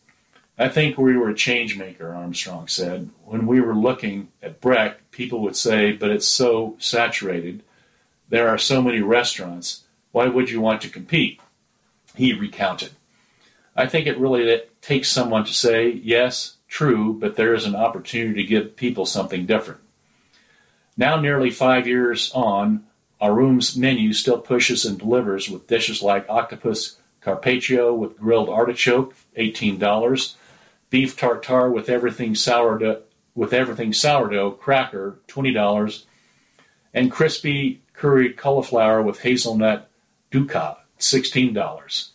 [0.56, 3.10] I think we were a change maker, Armstrong said.
[3.24, 7.64] When we were looking at Breck, people would say, but it's so saturated.
[8.28, 9.82] There are so many restaurants.
[10.12, 11.40] Why would you want to compete?
[12.14, 12.92] He recounted.
[13.74, 18.44] I think it really takes someone to say, yes, true, but there is an opportunity
[18.44, 19.80] to give people something different.
[20.96, 22.84] Now, nearly five years on,
[23.20, 30.34] Aurum's menu still pushes and delivers with dishes like octopus carpaccio with grilled artichoke, $18,
[30.90, 33.02] beef tartare with everything sourdough
[33.34, 36.04] with everything sourdough cracker, $20,
[36.94, 39.88] and crispy curried cauliflower with hazelnut
[40.32, 42.08] dukkha, $16.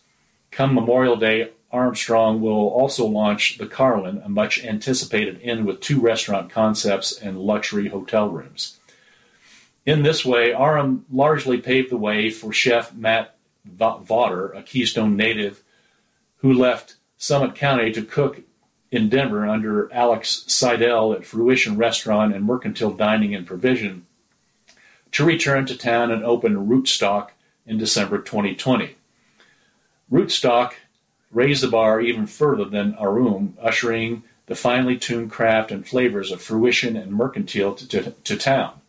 [0.50, 6.00] Come Memorial Day, Armstrong will also launch the Carlin, a much anticipated inn with two
[6.00, 8.78] restaurant concepts and luxury hotel rooms.
[9.84, 13.34] In this way, Aurum largely paved the way for chef Matt
[13.68, 15.62] Vawter, a Keystone native
[16.38, 18.42] who left Summit County to cook
[18.90, 24.06] in Denver under Alex Seidel at Fruition Restaurant and Mercantile Dining and Provision,
[25.12, 27.30] to return to town and open Rootstock
[27.66, 28.96] in December 2020.
[30.10, 30.74] Rootstock
[31.30, 36.42] raised the bar even further than Aurum, ushering the finely tuned craft and flavors of
[36.42, 38.81] fruition and mercantile to, to, to town.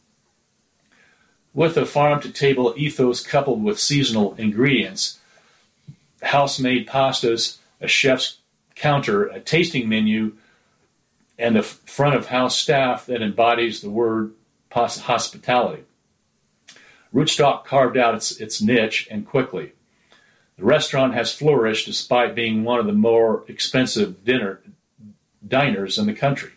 [1.54, 5.20] With a farm to table ethos coupled with seasonal ingredients,
[6.24, 8.38] house made pastas, a chef's
[8.76, 10.36] counter, a tasting menu,
[11.38, 14.34] and a front of house staff that embodies the word
[14.72, 15.84] hospitality.
[17.14, 19.74] Rootstock carved out its, its niche and quickly.
[20.58, 24.62] The restaurant has flourished despite being one of the more expensive dinner
[25.48, 26.52] diners in the country.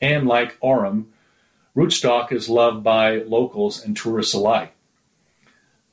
[0.00, 1.11] And like Aurum,
[1.74, 4.74] Rootstock is loved by locals and tourists alike.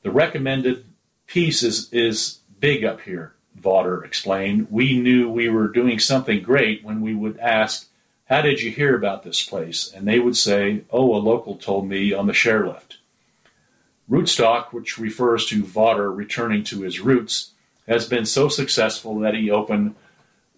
[0.02, 0.84] The recommended
[1.26, 4.68] piece is, is big up here, Vawter explained.
[4.70, 7.88] We knew we were doing something great when we would ask,
[8.26, 9.90] How did you hear about this place?
[9.90, 12.96] And they would say, Oh, a local told me on the chairlift.
[14.10, 17.52] Rootstock, which refers to Vawter returning to his roots,
[17.88, 19.94] has been so successful that he opened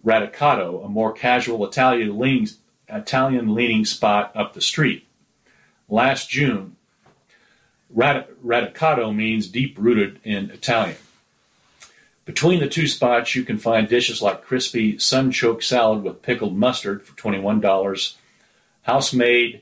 [0.04, 2.48] Radicato, a more casual Italian leaning,
[2.88, 5.06] Italian leaning spot up the street.
[5.92, 6.76] Last June,
[7.94, 10.96] Radicato means deep rooted in Italian.
[12.24, 17.02] Between the two spots, you can find dishes like crispy sunchoke salad with pickled mustard
[17.02, 18.14] for $21,
[18.84, 19.60] house made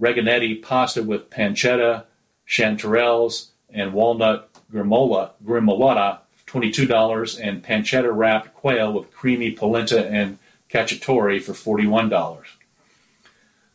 [0.00, 2.04] reginetti pasta with pancetta,
[2.48, 10.38] chanterelles, and walnut grimola, gremolata, $22, and pancetta wrapped quail with creamy polenta and
[10.70, 12.08] cacciatore for $41.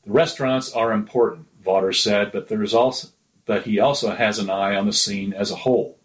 [0.04, 3.10] The restaurants are important, Vawter said, but there is also
[3.46, 5.98] but he also has an eye on the scene as a whole.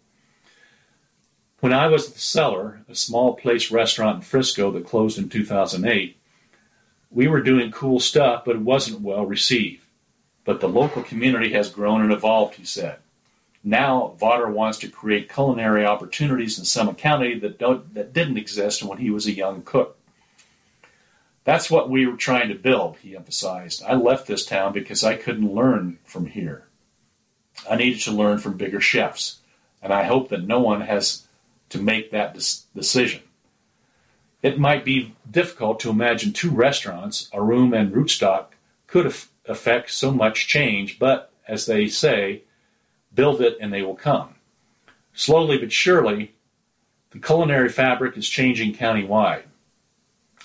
[1.59, 5.29] When I was at the Cellar, a small place restaurant in Frisco that closed in
[5.29, 6.17] 2008,
[7.09, 9.83] we were doing cool stuff, but it wasn't well received.
[10.45, 12.97] But the local community has grown and evolved, he said.
[13.63, 18.99] Now, Vawter wants to create culinary opportunities in Summit County that, that didn't exist when
[18.99, 19.96] he was a young cook.
[21.47, 23.81] That's what we were trying to build, he emphasized.
[23.87, 26.65] I left this town because I couldn't learn from here.
[27.69, 29.39] I needed to learn from bigger chefs,
[29.81, 31.25] and I hope that no one has
[31.69, 32.33] to make that
[32.75, 33.21] decision.
[34.41, 38.47] It might be difficult to imagine two restaurants, Aurum and Rootstock,
[38.87, 42.41] could have affect so much change, but as they say,
[43.15, 44.35] build it and they will come.
[45.13, 46.33] Slowly but surely,
[47.11, 49.43] the culinary fabric is changing countywide.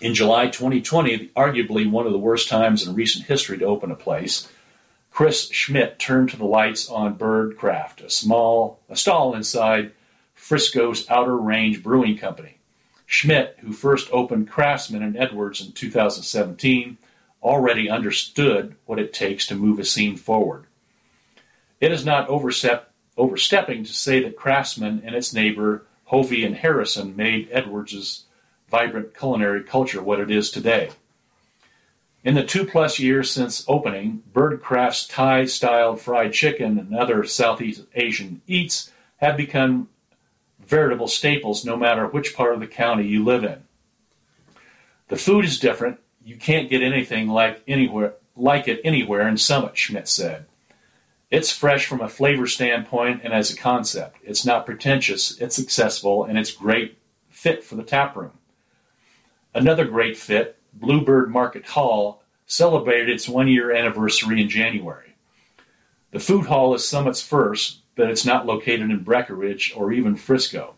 [0.00, 3.96] In July 2020, arguably one of the worst times in recent history to open a
[3.96, 4.48] place,
[5.12, 9.92] Chris Schmidt turned to the lights on Birdcraft, a small a stall inside
[10.34, 12.58] Frisco's Outer Range Brewing Company.
[13.06, 16.96] Schmidt, who first opened Craftsman and Edwards in 2017,
[17.42, 20.64] already understood what it takes to move a scene forward.
[21.78, 27.14] It is not overstep, overstepping to say that Craftsman and its neighbor Hovey and Harrison
[27.14, 28.24] made Edwards's
[28.72, 30.90] vibrant culinary culture what it is today.
[32.24, 37.82] In the two plus years since opening, Birdcraft's Thai style fried chicken and other Southeast
[37.94, 39.90] Asian eats have become
[40.58, 43.62] veritable staples no matter which part of the county you live in.
[45.08, 49.76] The food is different, you can't get anything like anywhere like it anywhere in Summit,
[49.76, 50.46] Schmidt said.
[51.30, 54.16] It's fresh from a flavor standpoint and as a concept.
[54.24, 56.96] It's not pretentious, it's accessible, and it's great
[57.28, 58.32] fit for the tap room.
[59.54, 65.14] Another great fit, Bluebird Market Hall, celebrated its one year anniversary in January.
[66.10, 70.74] The food hall is Summit's first, but it's not located in Breckenridge or even Frisco.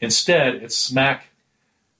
[0.00, 1.26] Instead, it's smack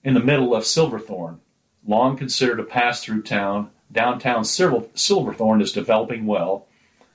[0.02, 1.40] in the middle of Silverthorne,
[1.86, 3.70] long considered a pass through town.
[3.90, 6.66] Downtown Silverthorne is developing well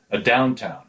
[0.10, 0.84] a downtown.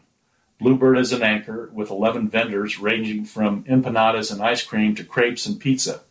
[0.60, 5.46] Bluebird is an anchor with 11 vendors ranging from empanadas and ice cream to crepes
[5.46, 6.02] and pizza.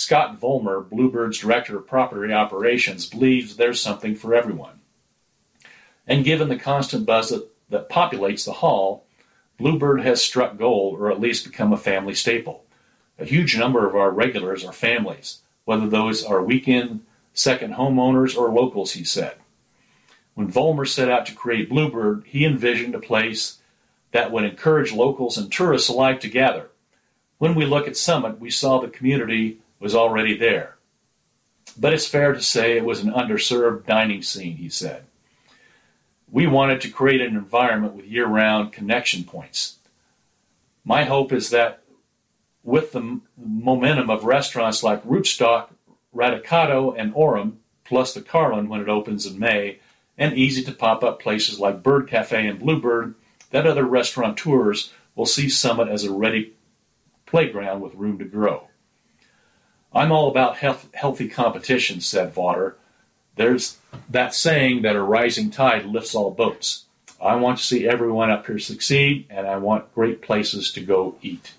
[0.00, 4.80] Scott Vollmer, Bluebird's director of property operations, believes there's something for everyone.
[6.06, 9.04] And given the constant buzz that, that populates the hall,
[9.58, 12.64] Bluebird has struck gold or at least become a family staple.
[13.18, 18.50] A huge number of our regulars are families, whether those are weekend second homeowners or
[18.50, 19.34] locals, he said.
[20.34, 23.58] When Vollmer set out to create Bluebird, he envisioned a place
[24.12, 26.70] that would encourage locals and tourists alike to gather.
[27.36, 30.76] When we look at Summit, we saw the community was already there.
[31.76, 35.04] But it's fair to say it was an underserved dining scene, he said.
[36.30, 39.78] We wanted to create an environment with year round connection points.
[40.84, 41.82] My hope is that
[42.62, 45.70] with the momentum of restaurants like Rootstock,
[46.14, 49.78] Radicato, and Aurum, plus the Carlin when it opens in May,
[50.18, 53.14] and easy to pop up places like Bird Cafe and Bluebird
[53.50, 56.52] that other restaurateurs will see Summit as a ready
[57.26, 58.69] playground with room to grow.
[59.92, 62.74] I'm all about health, healthy competition, said Vawter.
[63.36, 63.78] There's
[64.08, 66.84] that saying that a rising tide lifts all boats.
[67.20, 71.16] I want to see everyone up here succeed, and I want great places to go
[71.22, 71.52] eat.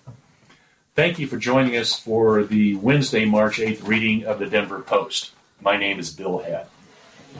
[0.95, 5.32] Thank you for joining us for the Wednesday, March 8th reading of the Denver Post.
[5.61, 6.67] My name is Bill Head.